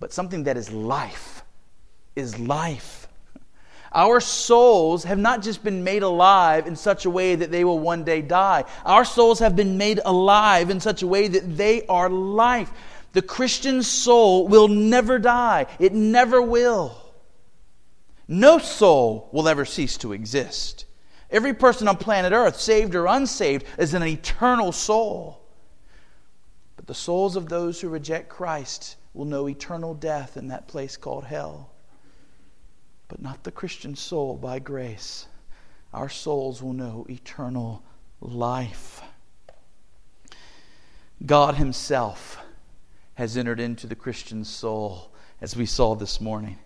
but 0.00 0.12
something 0.12 0.44
that 0.44 0.56
is 0.56 0.70
life 0.70 1.42
is 2.14 2.38
life. 2.38 3.08
Our 3.94 4.20
souls 4.20 5.04
have 5.04 5.18
not 5.18 5.42
just 5.42 5.62
been 5.62 5.84
made 5.84 6.02
alive 6.02 6.66
in 6.66 6.76
such 6.76 7.04
a 7.04 7.10
way 7.10 7.34
that 7.34 7.50
they 7.50 7.64
will 7.64 7.78
one 7.78 8.04
day 8.04 8.22
die. 8.22 8.64
Our 8.86 9.04
souls 9.04 9.38
have 9.40 9.54
been 9.54 9.76
made 9.76 10.00
alive 10.04 10.70
in 10.70 10.80
such 10.80 11.02
a 11.02 11.06
way 11.06 11.28
that 11.28 11.56
they 11.56 11.86
are 11.86 12.08
life. 12.08 12.70
The 13.12 13.22
Christian 13.22 13.82
soul 13.82 14.48
will 14.48 14.68
never 14.68 15.18
die, 15.18 15.66
it 15.78 15.92
never 15.92 16.40
will. 16.40 16.98
No 18.26 18.58
soul 18.58 19.28
will 19.32 19.48
ever 19.48 19.64
cease 19.64 19.98
to 19.98 20.12
exist. 20.12 20.86
Every 21.30 21.54
person 21.54 21.88
on 21.88 21.96
planet 21.96 22.32
Earth, 22.32 22.58
saved 22.60 22.94
or 22.94 23.06
unsaved, 23.06 23.66
is 23.78 23.94
an 23.94 24.02
eternal 24.02 24.72
soul. 24.72 25.42
But 26.76 26.86
the 26.86 26.94
souls 26.94 27.36
of 27.36 27.48
those 27.48 27.80
who 27.80 27.88
reject 27.88 28.28
Christ 28.28 28.96
will 29.14 29.24
know 29.24 29.48
eternal 29.48 29.94
death 29.94 30.36
in 30.36 30.48
that 30.48 30.68
place 30.68 30.96
called 30.96 31.24
hell. 31.24 31.70
But 33.08 33.20
not 33.20 33.44
the 33.44 33.52
Christian 33.52 33.94
soul 33.94 34.36
by 34.36 34.58
grace. 34.58 35.26
Our 35.92 36.08
souls 36.08 36.62
will 36.62 36.72
know 36.72 37.06
eternal 37.10 37.82
life. 38.20 39.02
God 41.24 41.56
Himself 41.56 42.41
has 43.14 43.36
entered 43.36 43.60
into 43.60 43.86
the 43.86 43.94
Christian 43.94 44.44
soul, 44.44 45.12
as 45.40 45.56
we 45.56 45.66
saw 45.66 45.94
this 45.94 46.20
morning. 46.20 46.58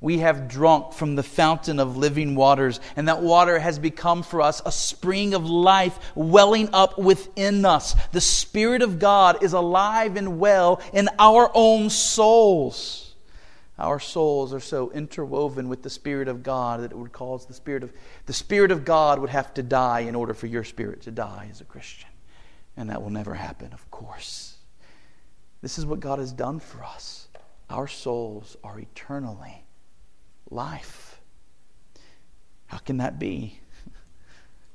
We 0.00 0.18
have 0.18 0.48
drunk 0.48 0.92
from 0.92 1.16
the 1.16 1.22
fountain 1.22 1.80
of 1.80 1.96
living 1.96 2.36
waters, 2.36 2.78
and 2.94 3.08
that 3.08 3.20
water 3.20 3.58
has 3.58 3.78
become 3.78 4.22
for 4.22 4.40
us 4.40 4.62
a 4.64 4.70
spring 4.70 5.34
of 5.34 5.48
life 5.48 5.98
welling 6.14 6.70
up 6.72 6.98
within 6.98 7.64
us. 7.64 7.96
The 8.12 8.20
Spirit 8.20 8.82
of 8.82 8.98
God 8.98 9.42
is 9.42 9.52
alive 9.52 10.16
and 10.16 10.38
well 10.38 10.80
in 10.92 11.08
our 11.18 11.50
own 11.52 11.90
souls. 11.90 13.14
Our 13.78 14.00
souls 14.00 14.52
are 14.52 14.60
so 14.60 14.90
interwoven 14.90 15.68
with 15.68 15.82
the 15.82 15.90
Spirit 15.90 16.28
of 16.28 16.42
God 16.42 16.80
that 16.80 16.92
it 16.92 16.98
would 16.98 17.12
cause 17.12 17.46
the 17.46 17.54
Spirit 17.54 17.84
of 17.84 17.92
the 18.26 18.32
Spirit 18.32 18.70
of 18.72 18.84
God 18.84 19.20
would 19.20 19.30
have 19.30 19.54
to 19.54 19.62
die 19.62 20.00
in 20.00 20.16
order 20.16 20.34
for 20.34 20.46
your 20.46 20.64
spirit 20.64 21.02
to 21.02 21.10
die 21.12 21.48
as 21.50 21.60
a 21.60 21.64
Christian. 21.64 22.08
And 22.76 22.90
that 22.90 23.02
will 23.02 23.10
never 23.10 23.34
happen, 23.34 23.72
of 23.72 23.88
course. 23.90 24.47
This 25.60 25.78
is 25.78 25.86
what 25.86 26.00
God 26.00 26.18
has 26.18 26.32
done 26.32 26.60
for 26.60 26.84
us. 26.84 27.28
Our 27.70 27.86
souls 27.86 28.56
are 28.64 28.78
eternally 28.78 29.64
life. 30.50 31.20
How 32.66 32.78
can 32.78 32.98
that 32.98 33.18
be? 33.18 33.60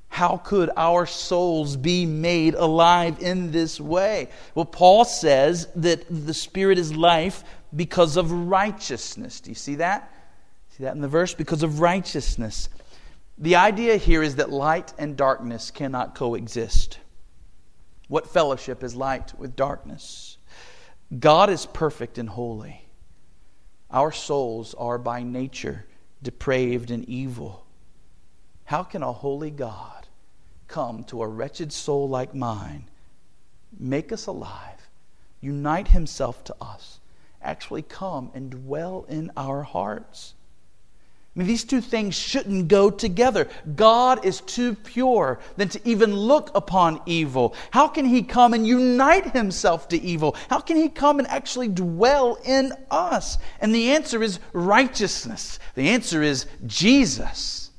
How 0.10 0.38
could 0.38 0.69
our 0.78 1.08
souls 1.08 1.76
be 1.76 2.06
made 2.06 2.54
alive 2.54 3.17
in 3.19 3.52
this 3.52 3.80
way? 3.80 4.30
Well, 4.54 4.65
Paul 4.65 5.06
says 5.06 5.67
that 5.76 6.06
the 6.08 6.36
Spirit 6.36 6.78
is 6.78 6.96
life 6.96 7.43
because 7.76 8.15
of 8.15 8.32
righteousness. 8.32 9.39
Do 9.39 9.50
you 9.50 9.56
see 9.56 9.76
that? 9.76 10.13
See 10.69 10.84
that 10.84 10.93
in 10.93 11.02
the 11.02 11.08
verse? 11.08 11.34
Because 11.34 11.63
of 11.63 11.80
righteousness. 11.80 12.69
The 13.39 13.56
idea 13.56 13.98
here 13.98 14.22
is 14.22 14.36
that 14.36 14.52
light 14.52 14.93
and 15.00 15.17
darkness 15.17 15.72
cannot 15.72 16.13
coexist. 16.13 17.00
What 18.08 18.28
fellowship 18.28 18.84
is 18.84 18.96
light 18.96 19.34
with 19.39 19.56
darkness? 19.56 20.33
God 21.19 21.49
is 21.49 21.65
perfect 21.65 22.17
and 22.17 22.30
holy. 22.30 22.88
Our 23.91 24.12
souls 24.12 24.73
are 24.73 24.97
by 24.97 25.21
nature 25.21 25.86
depraved 26.23 26.89
and 26.89 27.08
evil. 27.08 27.65
How 28.65 28.84
can 28.84 29.04
a 29.04 29.12
holy 29.12 29.52
God 29.52 30.08
come 30.67 31.04
to 31.06 31.21
a 31.21 31.28
wretched 31.28 31.71
soul 31.71 32.10
like 32.10 32.34
mine, 32.34 32.89
make 33.78 34.12
us 34.12 34.26
alive, 34.26 34.89
unite 35.41 35.89
himself 35.89 36.43
to 36.45 36.56
us, 36.62 36.99
actually 37.41 37.82
come 37.84 38.32
and 38.34 38.49
dwell 38.49 39.06
in 39.10 39.32
our 39.36 39.63
hearts? 39.63 40.34
I 41.36 41.39
mean, 41.39 41.48
these 41.48 41.63
two 41.63 41.82
things 41.82 42.13
shouldn't 42.13 42.67
go 42.67 42.91
together. 42.91 43.48
God 43.76 44.24
is 44.24 44.41
too 44.41 44.76
pure 44.76 45.39
than 45.58 45.67
to 45.69 45.82
even 45.84 46.15
look 46.15 46.52
upon 46.54 47.02
evil. 47.08 47.56
How 47.72 47.88
can 47.88 48.06
He 48.06 48.22
come 48.22 48.54
and 48.54 48.67
unite 48.67 49.34
Himself 49.34 49.88
to 49.89 50.00
evil? 50.00 50.36
How 50.48 50.60
can 50.60 50.78
He 50.78 50.89
come 50.89 51.17
and 51.17 51.28
actually 51.28 51.69
dwell 51.69 52.38
in 52.46 52.72
us? 52.91 53.39
And 53.60 53.74
the 53.74 53.93
answer 53.93 54.22
is 54.22 54.39
righteousness. 54.54 55.58
The 55.74 55.89
answer 55.89 56.22
is 56.22 56.46
Jesus. 56.67 57.72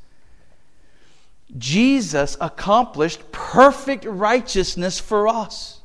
Jesus 1.56 2.36
accomplished 2.40 3.30
perfect 3.30 4.04
righteousness 4.04 4.98
for 4.98 5.28
us. 5.28 5.80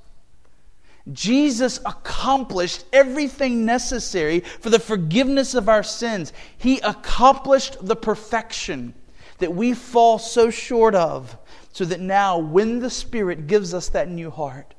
Jesus 1.14 1.80
accomplished 1.86 2.86
everything 2.94 3.66
necessary 3.66 4.42
for 4.42 4.70
the 4.70 4.80
forgiveness 4.80 5.56
of 5.56 5.70
our 5.70 5.84
sins. 5.84 6.34
He 6.58 6.80
accomplished 6.80 7.78
the 7.82 7.96
perfection 7.96 8.94
that 9.40 9.54
we 9.54 9.74
fall 9.74 10.20
so 10.20 10.50
short 10.50 10.96
of, 10.96 11.38
so 11.72 11.86
that 11.86 12.00
now, 12.00 12.38
when 12.38 12.80
the 12.80 12.90
Spirit 12.90 13.48
gives 13.48 13.74
us 13.74 13.90
that 13.90 14.10
new 14.10 14.30
heart, 14.30 14.74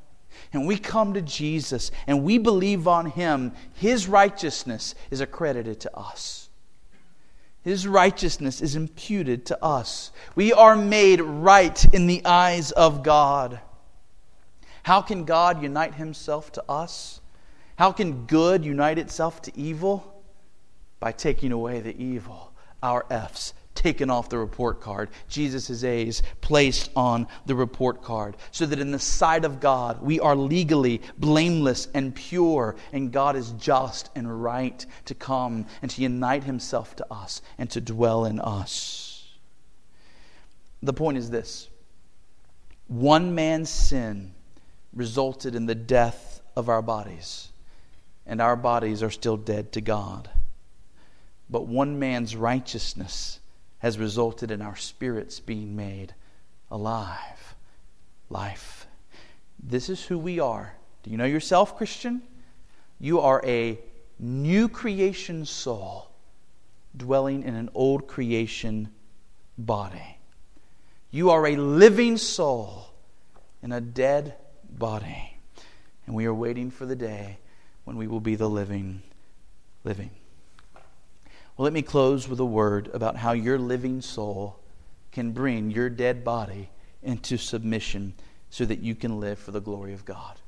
and 0.52 0.66
we 0.66 0.76
come 0.76 1.14
to 1.14 1.22
Jesus 1.22 1.90
and 2.06 2.24
we 2.24 2.38
believe 2.38 2.88
on 2.88 3.06
Him, 3.06 3.52
His 3.74 4.08
righteousness 4.08 4.94
is 5.10 5.20
accredited 5.20 5.80
to 5.80 5.96
us. 5.96 6.48
His 7.62 7.86
righteousness 7.86 8.60
is 8.60 8.74
imputed 8.74 9.46
to 9.46 9.64
us. 9.64 10.12
We 10.34 10.52
are 10.52 10.76
made 10.76 11.20
right 11.20 11.84
in 11.94 12.06
the 12.06 12.24
eyes 12.24 12.72
of 12.72 13.02
God. 13.02 13.60
How 14.82 15.02
can 15.02 15.24
God 15.24 15.62
unite 15.62 15.94
himself 15.94 16.52
to 16.52 16.64
us? 16.68 17.20
How 17.76 17.92
can 17.92 18.26
good 18.26 18.64
unite 18.64 18.98
itself 18.98 19.42
to 19.42 19.58
evil? 19.58 20.22
By 20.98 21.12
taking 21.12 21.52
away 21.52 21.80
the 21.80 21.96
evil, 21.96 22.52
our 22.82 23.06
F's 23.10 23.54
taken 23.74 24.10
off 24.10 24.28
the 24.28 24.36
report 24.36 24.80
card, 24.80 25.08
Jesus' 25.28 25.82
A's 25.84 26.22
placed 26.42 26.90
on 26.94 27.26
the 27.46 27.54
report 27.54 28.02
card, 28.02 28.36
so 28.50 28.66
that 28.66 28.78
in 28.78 28.90
the 28.90 28.98
sight 28.98 29.44
of 29.44 29.60
God 29.60 30.02
we 30.02 30.20
are 30.20 30.36
legally 30.36 31.00
blameless 31.16 31.88
and 31.94 32.14
pure, 32.14 32.76
and 32.92 33.10
God 33.10 33.36
is 33.36 33.52
just 33.52 34.10
and 34.14 34.42
right 34.42 34.84
to 35.06 35.14
come 35.14 35.66
and 35.80 35.90
to 35.92 36.02
unite 36.02 36.44
himself 36.44 36.94
to 36.96 37.06
us 37.10 37.40
and 37.56 37.70
to 37.70 37.80
dwell 37.80 38.26
in 38.26 38.38
us. 38.40 39.28
The 40.82 40.92
point 40.92 41.16
is 41.16 41.30
this 41.30 41.68
one 42.86 43.34
man's 43.34 43.70
sin 43.70 44.34
resulted 44.92 45.54
in 45.54 45.66
the 45.66 45.74
death 45.74 46.40
of 46.56 46.68
our 46.68 46.82
bodies, 46.82 47.48
and 48.26 48.40
our 48.40 48.56
bodies 48.56 49.02
are 49.02 49.10
still 49.10 49.36
dead 49.36 49.72
to 49.72 49.80
God. 49.80 50.28
But 51.48 51.66
one 51.66 51.98
man's 51.98 52.36
righteousness 52.36 53.40
has 53.78 53.98
resulted 53.98 54.50
in 54.50 54.62
our 54.62 54.76
spirits 54.76 55.40
being 55.40 55.74
made 55.74 56.14
alive. 56.70 57.54
Life. 58.28 58.86
This 59.62 59.88
is 59.88 60.04
who 60.04 60.18
we 60.18 60.38
are. 60.38 60.74
Do 61.02 61.10
you 61.10 61.16
know 61.16 61.24
yourself, 61.24 61.76
Christian? 61.76 62.22
You 62.98 63.20
are 63.20 63.42
a 63.44 63.78
new 64.18 64.68
creation 64.68 65.44
soul 65.44 66.10
dwelling 66.96 67.42
in 67.42 67.54
an 67.54 67.70
old 67.74 68.06
creation 68.06 68.90
body. 69.56 70.18
You 71.10 71.30
are 71.30 71.46
a 71.46 71.56
living 71.56 72.16
soul 72.16 72.90
in 73.62 73.72
a 73.72 73.80
dead 73.80 74.36
body. 74.78 75.36
And 76.06 76.14
we 76.14 76.26
are 76.26 76.34
waiting 76.34 76.70
for 76.70 76.86
the 76.86 76.96
day 76.96 77.38
when 77.84 77.96
we 77.96 78.06
will 78.06 78.20
be 78.20 78.34
the 78.34 78.48
living, 78.48 79.02
living. 79.84 80.10
Well, 80.74 81.64
let 81.64 81.72
me 81.72 81.82
close 81.82 82.28
with 82.28 82.40
a 82.40 82.44
word 82.44 82.90
about 82.92 83.16
how 83.16 83.32
your 83.32 83.58
living 83.58 84.00
soul 84.00 84.58
can 85.12 85.32
bring 85.32 85.70
your 85.70 85.90
dead 85.90 86.24
body 86.24 86.70
into 87.02 87.36
submission 87.36 88.14
so 88.50 88.64
that 88.64 88.80
you 88.80 88.94
can 88.94 89.20
live 89.20 89.38
for 89.38 89.50
the 89.50 89.60
glory 89.60 89.92
of 89.92 90.04
God. 90.04 90.38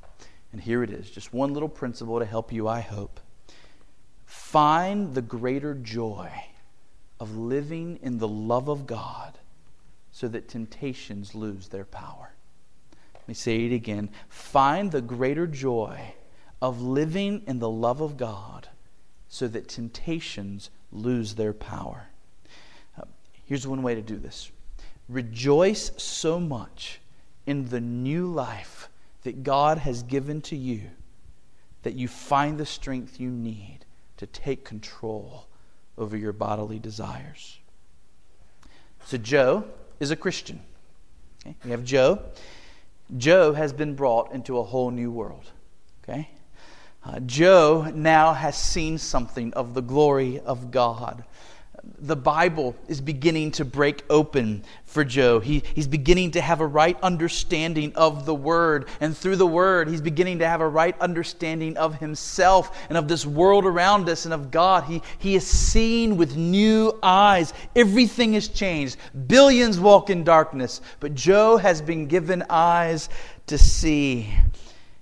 And 0.51 0.61
here 0.61 0.83
it 0.83 0.91
is 0.91 1.09
just 1.09 1.33
one 1.33 1.53
little 1.53 1.69
principle 1.69 2.19
to 2.19 2.25
help 2.25 2.51
you, 2.51 2.67
I 2.67 2.81
hope. 2.81 3.19
Find 4.25 5.13
the 5.13 5.21
greater 5.21 5.73
joy 5.73 6.29
of 7.19 7.35
living 7.35 7.99
in 8.01 8.17
the 8.17 8.27
love 8.27 8.67
of 8.67 8.85
God 8.85 9.37
so 10.11 10.27
that 10.27 10.47
temptations 10.47 11.33
lose 11.33 11.67
their 11.69 11.85
power. 11.85 12.33
Let 13.23 13.27
me 13.29 13.33
say 13.35 13.65
it 13.65 13.73
again. 13.73 14.09
Find 14.27 14.91
the 14.91 15.01
greater 15.01 15.47
joy 15.47 16.13
of 16.61 16.81
living 16.81 17.41
in 17.47 17.59
the 17.59 17.69
love 17.69 18.01
of 18.01 18.17
God 18.17 18.67
so 19.29 19.47
that 19.47 19.69
temptations 19.69 20.69
lose 20.91 21.35
their 21.35 21.53
power. 21.53 22.07
Uh, 22.99 23.05
here's 23.45 23.65
one 23.65 23.81
way 23.81 23.95
to 23.95 24.01
do 24.01 24.17
this 24.17 24.51
rejoice 25.07 25.91
so 25.95 26.37
much 26.37 26.99
in 27.45 27.69
the 27.69 27.79
new 27.79 28.27
life 28.27 28.89
that 29.23 29.43
God 29.43 29.77
has 29.77 30.03
given 30.03 30.41
to 30.41 30.57
you 30.57 30.81
that 31.83 31.93
you 31.93 32.09
find 32.09 32.57
the 32.57 32.65
strength 32.65 33.21
you 33.21 33.29
need 33.29 33.79
to 34.17 34.27
take 34.27 34.65
control 34.65 35.47
over 35.97 36.17
your 36.17 36.33
bodily 36.33 36.79
desires. 36.79 37.59
So, 39.05 39.17
Joe 39.17 39.65
is 40.01 40.11
a 40.11 40.15
Christian. 40.15 40.61
Okay? 41.45 41.55
We 41.63 41.71
have 41.71 41.83
Joe. 41.85 42.19
Joe 43.17 43.53
has 43.53 43.73
been 43.73 43.95
brought 43.95 44.31
into 44.31 44.57
a 44.57 44.63
whole 44.63 44.91
new 44.91 45.11
world. 45.11 45.51
Okay? 46.03 46.29
Uh, 47.05 47.19
Joe 47.19 47.91
now 47.93 48.33
has 48.33 48.57
seen 48.57 48.97
something 48.97 49.53
of 49.53 49.73
the 49.73 49.81
glory 49.81 50.39
of 50.39 50.71
God. 50.71 51.23
The 51.99 52.15
Bible 52.15 52.75
is 52.87 53.01
beginning 53.01 53.51
to 53.51 53.65
break 53.65 54.03
open 54.09 54.63
for 54.85 55.03
Joe. 55.03 55.39
He, 55.39 55.63
he's 55.73 55.87
beginning 55.87 56.31
to 56.31 56.41
have 56.41 56.61
a 56.61 56.67
right 56.67 56.97
understanding 57.01 57.93
of 57.95 58.25
the 58.25 58.35
Word. 58.35 58.87
And 58.99 59.15
through 59.15 59.35
the 59.35 59.47
Word, 59.47 59.89
he's 59.89 60.01
beginning 60.01 60.39
to 60.39 60.47
have 60.47 60.61
a 60.61 60.67
right 60.67 60.99
understanding 60.99 61.77
of 61.77 61.95
himself 61.99 62.77
and 62.87 62.97
of 62.97 63.07
this 63.07 63.25
world 63.25 63.65
around 63.65 64.07
us 64.09 64.25
and 64.25 64.33
of 64.33 64.49
God. 64.49 64.85
He, 64.85 65.01
he 65.17 65.35
is 65.35 65.45
seeing 65.45 66.15
with 66.15 66.37
new 66.37 66.97
eyes. 67.03 67.53
Everything 67.75 68.33
has 68.33 68.47
changed. 68.47 68.97
Billions 69.27 69.79
walk 69.79 70.09
in 70.09 70.23
darkness, 70.23 70.81
but 70.99 71.15
Joe 71.15 71.57
has 71.57 71.81
been 71.81 72.07
given 72.07 72.43
eyes 72.49 73.09
to 73.47 73.57
see. 73.57 74.33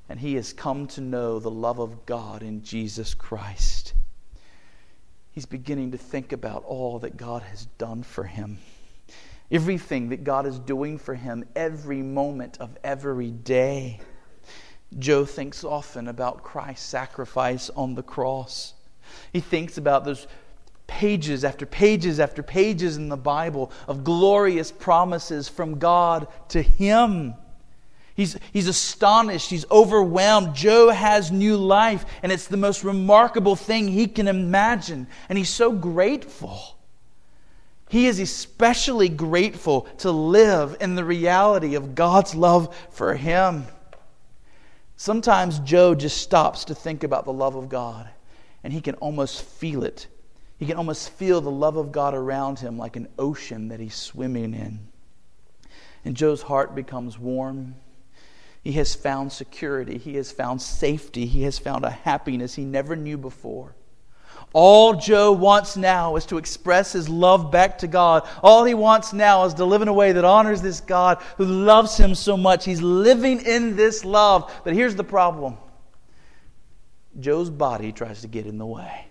And 0.10 0.20
he 0.20 0.36
has 0.36 0.52
come 0.52 0.88
to 0.88 1.02
know 1.02 1.39
the 1.39 1.52
love 1.52 1.80
of 1.80 2.06
God 2.06 2.44
in 2.44 2.63
Jesus 2.63 3.13
Christ 3.13 3.94
he's 5.32 5.46
beginning 5.46 5.91
to 5.91 5.98
think 5.98 6.32
about 6.32 6.63
all 6.65 7.00
that 7.00 7.17
God 7.17 7.41
has 7.44 7.65
done 7.78 8.04
for 8.04 8.24
him. 8.24 8.60
Everything 9.52 10.10
that 10.10 10.24
God 10.24 10.46
is 10.46 10.60
doing 10.60 10.98
for 10.98 11.13
him 11.15 11.44
every 11.56 12.02
moment 12.02 12.58
of 12.60 12.78
every 12.84 13.32
day. 13.32 14.00
Joe 14.98 15.26
thinks 15.26 15.63
often 15.63 16.08
about 16.08 16.44
Christ's 16.44 16.86
sacrifice 16.86 17.70
on 17.72 17.96
the 17.96 18.04
cross. 18.04 18.74
He 19.34 19.39
thinks 19.39 19.78
about 19.78 20.06
those 20.06 20.28
pages 20.88 21.46
after 21.46 21.65
pages 21.65 22.20
after 22.20 22.44
pages 22.44 22.98
in 22.98 23.08
the 23.08 23.17
Bible 23.17 23.72
of 23.88 24.04
glorious 24.04 24.72
promises 24.72 25.48
from 25.48 25.80
God 25.80 26.28
to 26.50 26.62
him. 26.62 27.34
He's, 28.15 28.38
he's 28.52 28.67
astonished. 28.67 29.50
He's 29.50 29.65
overwhelmed. 29.71 30.54
Joe 30.54 30.89
has 30.89 31.32
new 31.32 31.58
life, 31.58 32.06
and 32.21 32.32
it's 32.32 32.47
the 32.47 32.58
most 32.58 32.84
remarkable 32.84 33.56
thing 33.56 33.88
he 33.88 34.08
can 34.08 34.28
imagine. 34.28 35.08
And 35.30 35.38
he's 35.38 35.50
so 35.50 35.71
grateful. 35.71 36.60
He 37.89 38.08
is 38.08 38.19
especially 38.19 39.10
grateful 39.10 39.82
to 40.00 40.12
live 40.12 40.78
in 40.80 40.95
the 40.95 41.04
reality 41.04 41.76
of 41.76 41.95
God's 41.95 42.36
love 42.36 42.76
for 42.91 43.15
him. 43.15 43.65
Sometimes 44.97 45.60
Joe 45.60 45.95
just 45.95 46.17
stops 46.17 46.65
to 46.65 46.76
think 46.76 47.04
about 47.04 47.26
the 47.26 47.34
love 47.34 47.56
of 47.56 47.69
God, 47.69 48.10
and 48.63 48.71
he 48.71 48.82
can 48.82 48.95
almost 48.95 49.41
feel 49.41 49.84
it. 49.84 50.08
He 50.58 50.65
can 50.67 50.78
almost 50.78 51.10
feel 51.10 51.41
the 51.41 51.50
love 51.50 51.76
of 51.76 51.91
God 51.91 52.13
around 52.13 52.60
him 52.60 52.78
like 52.78 52.95
an 52.95 53.08
ocean 53.17 53.69
that 53.69 53.80
he's 53.80 53.95
swimming 53.95 54.54
in. 54.54 54.80
And 56.06 56.15
Joe's 56.15 56.43
heart 56.43 56.76
becomes 56.76 57.17
warm 57.17 57.76
he 58.63 58.74
has 58.74 58.93
found 58.93 59.32
security. 59.32 59.97
He 59.97 60.15
has 60.15 60.32
found 60.32 60.62
safety. 60.62 61.26
He 61.26 61.43
has 61.43 61.58
found 61.58 61.84
a 61.84 61.89
happiness 61.89 62.54
he 62.54 62.63
never 62.63 62.95
knew 62.95 63.17
before. 63.17 63.76
All 64.54 64.95
Joe 64.95 65.32
wants 65.32 65.78
now 65.78 66.17
is 66.17 66.26
to 66.28 66.38
express 66.38 66.91
his 66.91 67.08
love 67.08 67.52
back 67.52 67.80
to 67.80 67.88
God. 67.88 68.28
All 68.43 68.65
he 68.65 68.74
wants 68.74 69.13
now 69.13 69.45
is 69.45 69.54
to 69.56 69.65
live 69.65 69.82
in 69.82 69.88
a 69.88 69.93
way 69.93 70.12
that 70.12 70.26
honors 70.26 70.62
this 70.62 70.82
God 70.82 71.21
who 71.38 71.45
loves 71.45 71.97
him 71.97 72.13
so 72.13 72.36
much. 72.36 72.65
He's 72.65 72.82
living 72.82 73.41
in 73.41 73.76
this 73.76 74.04
love. 74.04 74.52
But 74.63 74.74
here's 74.74 74.95
the 74.95 75.04
problem 75.04 75.58
Joe's 77.19 77.50
body 77.50 77.91
tries 77.91 78.21
to 78.21 78.28
get 78.28 78.45
in 78.45 78.58
the 78.58 78.65
way. 78.65 79.06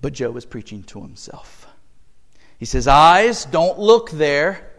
But 0.00 0.12
Joe 0.12 0.36
is 0.36 0.44
preaching 0.44 0.82
to 0.84 1.00
himself. 1.00 1.66
He 2.58 2.66
says, 2.66 2.86
Eyes, 2.86 3.46
don't 3.46 3.78
look 3.78 4.10
there. 4.10 4.70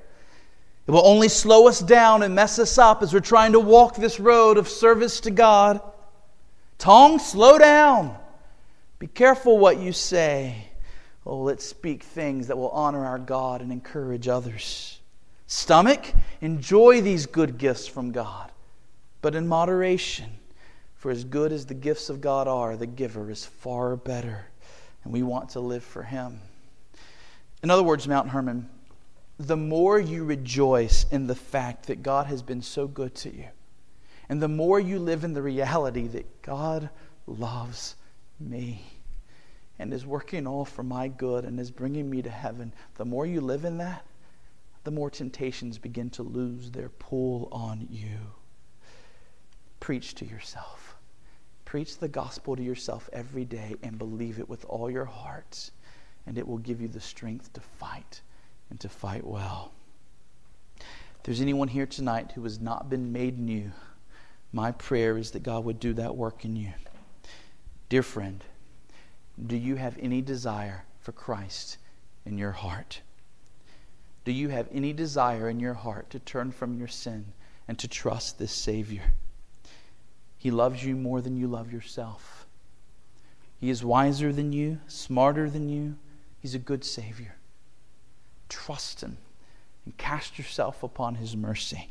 It 0.91 0.95
will 0.95 1.07
only 1.07 1.29
slow 1.29 1.69
us 1.69 1.79
down 1.79 2.21
and 2.21 2.35
mess 2.35 2.59
us 2.59 2.77
up 2.77 3.01
as 3.01 3.13
we're 3.13 3.21
trying 3.21 3.53
to 3.53 3.61
walk 3.61 3.95
this 3.95 4.19
road 4.19 4.57
of 4.57 4.67
service 4.67 5.21
to 5.21 5.31
God. 5.31 5.79
Tongue, 6.79 7.17
slow 7.17 7.57
down. 7.57 8.17
Be 8.99 9.07
careful 9.07 9.57
what 9.57 9.79
you 9.79 9.93
say. 9.93 10.67
Oh, 11.25 11.43
let's 11.43 11.63
speak 11.63 12.03
things 12.03 12.47
that 12.47 12.57
will 12.57 12.71
honor 12.71 13.05
our 13.05 13.19
God 13.19 13.61
and 13.61 13.71
encourage 13.71 14.27
others. 14.27 14.99
Stomach, 15.47 16.13
enjoy 16.41 16.99
these 16.99 17.25
good 17.25 17.57
gifts 17.57 17.87
from 17.87 18.11
God, 18.11 18.51
but 19.21 19.33
in 19.33 19.47
moderation. 19.47 20.39
For 20.95 21.09
as 21.09 21.23
good 21.23 21.53
as 21.53 21.67
the 21.67 21.73
gifts 21.73 22.09
of 22.09 22.19
God 22.19 22.49
are, 22.49 22.75
the 22.75 22.85
giver 22.85 23.31
is 23.31 23.45
far 23.45 23.95
better. 23.95 24.47
And 25.05 25.13
we 25.13 25.23
want 25.23 25.51
to 25.51 25.61
live 25.61 25.85
for 25.85 26.03
Him. 26.03 26.41
In 27.63 27.69
other 27.69 27.81
words, 27.81 28.09
Mount 28.09 28.27
Hermon, 28.27 28.67
the 29.47 29.57
more 29.57 29.99
you 29.99 30.23
rejoice 30.23 31.05
in 31.09 31.25
the 31.25 31.35
fact 31.35 31.87
that 31.87 32.03
God 32.03 32.27
has 32.27 32.43
been 32.43 32.61
so 32.61 32.87
good 32.87 33.15
to 33.15 33.35
you, 33.35 33.47
and 34.29 34.41
the 34.41 34.47
more 34.47 34.79
you 34.79 34.99
live 34.99 35.23
in 35.23 35.33
the 35.33 35.41
reality 35.41 36.07
that 36.07 36.41
God 36.41 36.89
loves 37.25 37.95
me 38.39 38.85
and 39.79 39.93
is 39.93 40.05
working 40.05 40.45
all 40.45 40.63
for 40.63 40.83
my 40.83 41.07
good 41.07 41.43
and 41.43 41.59
is 41.59 41.71
bringing 41.71 42.09
me 42.09 42.21
to 42.21 42.29
heaven, 42.29 42.71
the 42.95 43.05
more 43.05 43.25
you 43.25 43.41
live 43.41 43.65
in 43.65 43.77
that, 43.79 44.05
the 44.83 44.91
more 44.91 45.09
temptations 45.09 45.77
begin 45.77 46.09
to 46.11 46.23
lose 46.23 46.69
their 46.71 46.89
pull 46.89 47.49
on 47.51 47.87
you. 47.89 48.17
Preach 49.79 50.13
to 50.15 50.25
yourself. 50.25 50.95
Preach 51.65 51.97
the 51.97 52.07
gospel 52.07 52.55
to 52.55 52.63
yourself 52.63 53.09
every 53.11 53.45
day 53.45 53.75
and 53.81 53.97
believe 53.97 54.39
it 54.39 54.47
with 54.47 54.65
all 54.65 54.89
your 54.89 55.05
heart, 55.05 55.71
and 56.27 56.37
it 56.37 56.47
will 56.47 56.59
give 56.59 56.79
you 56.79 56.87
the 56.87 56.99
strength 56.99 57.51
to 57.53 57.61
fight 57.61 58.21
and 58.71 58.79
to 58.79 58.89
fight 58.89 59.27
well. 59.27 59.71
If 60.79 61.23
there's 61.25 61.41
anyone 61.41 61.67
here 61.67 61.85
tonight 61.85 62.31
who 62.31 62.43
has 62.43 62.59
not 62.59 62.89
been 62.89 63.11
made 63.11 63.37
new, 63.37 63.71
my 64.51 64.71
prayer 64.71 65.17
is 65.17 65.31
that 65.31 65.43
God 65.43 65.65
would 65.65 65.79
do 65.79 65.93
that 65.93 66.15
work 66.15 66.43
in 66.43 66.55
you. 66.55 66.71
Dear 67.89 68.01
friend, 68.01 68.43
do 69.45 69.55
you 69.55 69.75
have 69.75 69.97
any 70.01 70.21
desire 70.21 70.85
for 70.99 71.11
Christ 71.11 71.77
in 72.25 72.37
your 72.37 72.53
heart? 72.53 73.01
Do 74.23 74.31
you 74.31 74.49
have 74.49 74.67
any 74.71 74.93
desire 74.93 75.49
in 75.49 75.59
your 75.59 75.73
heart 75.73 76.09
to 76.11 76.19
turn 76.19 76.51
from 76.51 76.77
your 76.77 76.87
sin 76.87 77.33
and 77.67 77.77
to 77.77 77.87
trust 77.87 78.39
this 78.39 78.51
Savior? 78.51 79.13
He 80.37 80.49
loves 80.49 80.83
you 80.83 80.95
more 80.95 81.21
than 81.21 81.37
you 81.37 81.47
love 81.47 81.71
yourself. 81.71 82.47
He 83.59 83.69
is 83.69 83.83
wiser 83.83 84.31
than 84.33 84.53
you, 84.53 84.79
smarter 84.87 85.49
than 85.49 85.69
you. 85.69 85.97
He's 86.39 86.55
a 86.55 86.59
good 86.59 86.83
Savior. 86.83 87.35
Trust 88.51 88.99
Him 88.99 89.17
and 89.85 89.95
cast 89.97 90.37
yourself 90.37 90.83
upon 90.83 91.15
His 91.15 91.37
mercy. 91.37 91.89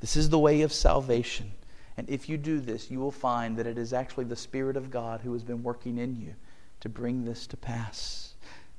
This 0.00 0.16
is 0.16 0.30
the 0.30 0.38
way 0.38 0.62
of 0.62 0.72
salvation. 0.72 1.52
And 1.98 2.08
if 2.08 2.28
you 2.28 2.38
do 2.38 2.60
this, 2.60 2.90
you 2.90 2.98
will 2.98 3.12
find 3.12 3.58
that 3.58 3.66
it 3.66 3.76
is 3.76 3.92
actually 3.92 4.24
the 4.24 4.36
Spirit 4.36 4.76
of 4.76 4.90
God 4.90 5.20
who 5.20 5.34
has 5.34 5.44
been 5.44 5.62
working 5.62 5.98
in 5.98 6.16
you 6.16 6.34
to 6.80 6.88
bring 6.88 7.24
this 7.24 7.46
to 7.48 7.56
pass. 7.56 8.34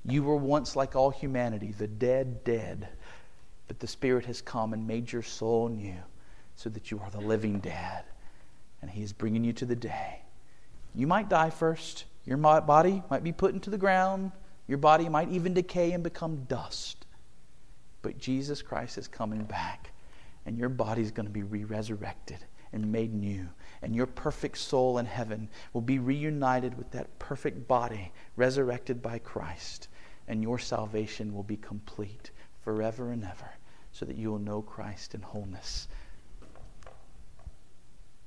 You 0.05 0.23
were 0.23 0.35
once 0.35 0.75
like 0.75 0.95
all 0.95 1.11
humanity, 1.11 1.73
the 1.77 1.87
dead, 1.87 2.43
dead. 2.43 2.89
But 3.67 3.79
the 3.79 3.87
Spirit 3.87 4.25
has 4.25 4.41
come 4.41 4.73
and 4.73 4.87
made 4.87 5.11
your 5.11 5.23
soul 5.23 5.69
new 5.69 5.97
so 6.55 6.69
that 6.69 6.89
you 6.89 6.99
are 6.99 7.11
the 7.11 7.21
living 7.21 7.59
dead. 7.59 8.05
And 8.81 8.89
He 8.89 9.03
is 9.03 9.13
bringing 9.13 9.43
you 9.43 9.53
to 9.53 9.65
the 9.65 9.75
day. 9.75 10.21
You 10.95 11.05
might 11.05 11.29
die 11.29 11.51
first. 11.51 12.05
Your 12.25 12.37
body 12.37 13.03
might 13.09 13.23
be 13.23 13.31
put 13.31 13.53
into 13.53 13.69
the 13.69 13.77
ground. 13.77 14.31
Your 14.67 14.77
body 14.77 15.07
might 15.09 15.29
even 15.29 15.53
decay 15.53 15.93
and 15.93 16.03
become 16.03 16.43
dust. 16.49 17.05
But 18.01 18.17
Jesus 18.17 18.61
Christ 18.61 18.97
is 18.97 19.07
coming 19.07 19.43
back, 19.43 19.91
and 20.45 20.57
your 20.57 20.69
body 20.69 21.01
is 21.01 21.11
going 21.11 21.25
to 21.25 21.31
be 21.31 21.43
re 21.43 21.63
resurrected 21.63 22.39
and 22.73 22.91
made 22.91 23.13
new. 23.13 23.47
And 23.81 23.95
your 23.95 24.05
perfect 24.05 24.57
soul 24.57 24.97
in 24.97 25.05
heaven 25.05 25.49
will 25.73 25.81
be 25.81 25.99
reunited 25.99 26.77
with 26.77 26.91
that 26.91 27.17
perfect 27.19 27.67
body 27.67 28.11
resurrected 28.35 29.01
by 29.01 29.19
Christ. 29.19 29.87
And 30.27 30.43
your 30.43 30.59
salvation 30.59 31.33
will 31.33 31.43
be 31.43 31.57
complete 31.57 32.31
forever 32.61 33.11
and 33.11 33.23
ever, 33.23 33.49
so 33.93 34.05
that 34.05 34.17
you 34.17 34.29
will 34.31 34.39
know 34.39 34.61
Christ 34.61 35.15
in 35.15 35.21
wholeness. 35.21 35.87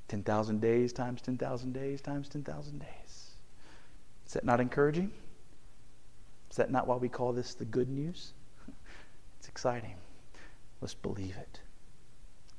10,000 0.09 0.61
days 0.61 0.93
times 0.93 1.23
10,000 1.23 1.73
days 1.73 2.01
times 2.01 2.29
10,000 2.29 2.79
days. 2.79 3.31
Is 4.27 4.33
that 4.33 4.45
not 4.45 4.61
encouraging? 4.61 5.13
Is 6.51 6.57
that 6.57 6.71
not 6.71 6.87
why 6.87 6.97
we 6.97 7.09
call 7.09 7.33
this 7.33 7.55
the 7.55 7.65
good 7.65 7.89
news? 7.89 8.33
It's 9.39 9.49
exciting. 9.49 9.95
Let's 10.83 10.93
believe 10.93 11.35
it. 11.39 11.61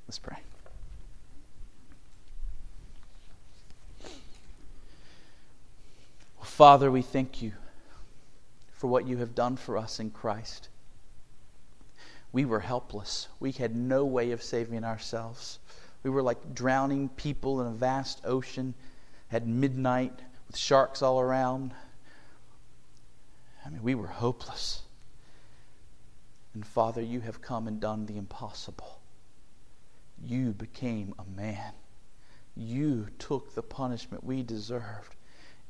Let's 0.08 0.18
pray. 0.18 0.38
Father, 6.42 6.92
we 6.92 7.04
thank 7.04 7.42
you 7.42 7.54
for 8.72 8.88
what 8.88 9.08
you 9.08 9.18
have 9.18 9.36
done 9.36 9.58
for 9.58 9.78
us 9.78 10.00
in 10.00 10.10
Christ. 10.10 10.70
We 12.32 12.46
were 12.46 12.60
helpless. 12.60 13.28
We 13.40 13.52
had 13.52 13.76
no 13.76 14.06
way 14.06 14.32
of 14.32 14.42
saving 14.42 14.84
ourselves. 14.84 15.60
We 16.04 16.10
were 16.10 16.24
like 16.24 16.56
drowning 16.56 17.10
people 17.10 17.62
in 17.62 17.68
a 17.68 17.72
vast 17.72 18.22
ocean 18.26 18.74
at 19.32 19.46
midnight 19.46 20.20
with 20.48 20.58
sharks 20.58 21.02
all 21.02 21.20
around. 21.20 21.74
I 23.66 23.70
mean, 23.70 23.84
we 23.84 23.96
were 23.96 24.08
hopeless. 24.08 24.82
And 26.54 26.66
Father, 26.66 27.02
you 27.02 27.22
have 27.22 27.42
come 27.42 27.68
and 27.68 27.80
done 27.80 28.06
the 28.06 28.18
impossible. 28.18 29.00
You 30.24 30.52
became 30.52 31.14
a 31.18 31.40
man. 31.40 31.74
You 32.56 33.08
took 33.20 33.56
the 33.56 33.64
punishment 33.64 34.24
we 34.24 34.44
deserved. 34.44 35.16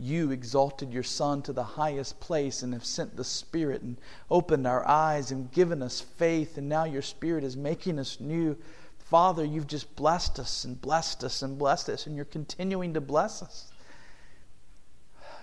you 0.01 0.31
exalted 0.31 0.91
your 0.91 1.03
Son 1.03 1.43
to 1.43 1.53
the 1.53 1.63
highest 1.63 2.19
place 2.19 2.63
and 2.63 2.73
have 2.73 2.83
sent 2.83 3.15
the 3.15 3.23
Spirit 3.23 3.83
and 3.83 3.97
opened 4.31 4.65
our 4.65 4.85
eyes 4.87 5.31
and 5.31 5.51
given 5.51 5.83
us 5.83 6.01
faith, 6.01 6.57
and 6.57 6.67
now 6.67 6.85
your 6.85 7.03
Spirit 7.03 7.43
is 7.43 7.55
making 7.55 7.99
us 7.99 8.19
new. 8.19 8.57
Father, 8.97 9.45
you've 9.45 9.67
just 9.67 9.95
blessed 9.95 10.39
us 10.39 10.63
and 10.63 10.81
blessed 10.81 11.23
us 11.23 11.43
and 11.43 11.57
blessed 11.57 11.89
us, 11.89 12.07
and 12.07 12.15
you're 12.15 12.25
continuing 12.25 12.95
to 12.95 13.01
bless 13.01 13.43
us. 13.43 13.70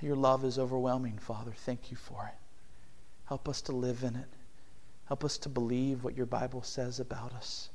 Your 0.01 0.17
love 0.17 0.45
is 0.45 0.59
overwhelming, 0.59 1.19
Father. 1.19 1.53
Thank 1.53 1.91
you 1.91 1.97
for 1.97 2.27
it. 2.27 2.39
Help 3.25 3.49
us 3.49 3.61
to 3.63 3.73
live 3.73 4.05
in 4.05 4.17
it. 4.17 4.29
Help 5.07 5.25
us 5.25 5.39
to 5.39 5.49
believe 5.49 6.05
what 6.05 6.17
your 6.17 6.27
Bible 6.27 6.63
says 6.63 7.01
about 7.01 7.33
us. 7.33 7.71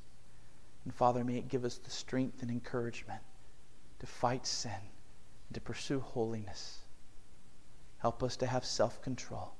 And 0.85 0.93
Father, 0.93 1.23
may 1.23 1.37
it 1.37 1.49
give 1.49 1.65
us 1.65 1.77
the 1.77 1.89
strength 1.89 2.41
and 2.41 2.51
encouragement 2.51 3.21
to 3.99 4.05
fight 4.05 4.45
sin 4.45 4.71
and 4.71 5.55
to 5.55 5.61
pursue 5.61 5.99
holiness. 5.99 6.79
Help 7.97 8.23
us 8.23 8.37
to 8.37 8.45
have 8.45 8.65
self 8.65 9.01
control. 9.01 9.53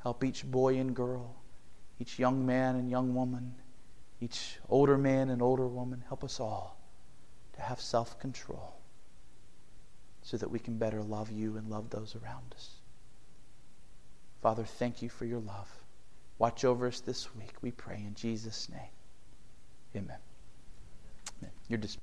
Help 0.00 0.22
each 0.22 0.44
boy 0.48 0.76
and 0.76 0.94
girl, 0.94 1.34
each 1.98 2.18
young 2.18 2.46
man 2.46 2.76
and 2.76 2.90
young 2.90 3.14
woman, 3.14 3.54
each 4.20 4.58
older 4.68 4.98
man 4.98 5.30
and 5.30 5.42
older 5.42 5.66
woman, 5.66 6.04
help 6.08 6.22
us 6.22 6.38
all 6.38 6.78
to 7.54 7.60
have 7.60 7.80
self 7.80 8.18
control 8.20 8.77
so 10.22 10.36
that 10.36 10.50
we 10.50 10.58
can 10.58 10.76
better 10.78 11.02
love 11.02 11.30
you 11.30 11.56
and 11.56 11.68
love 11.68 11.90
those 11.90 12.16
around 12.16 12.54
us. 12.54 12.70
Father, 14.42 14.64
thank 14.64 15.02
you 15.02 15.08
for 15.08 15.24
your 15.24 15.40
love. 15.40 15.68
Watch 16.38 16.64
over 16.64 16.86
us 16.86 17.00
this 17.00 17.34
week, 17.34 17.54
we 17.60 17.72
pray 17.72 17.96
in 18.06 18.14
Jesus' 18.14 18.68
name. 18.68 18.80
Amen. 19.96 20.18
Amen. 21.40 21.52
You're 21.68 21.78
dismissed. 21.78 21.98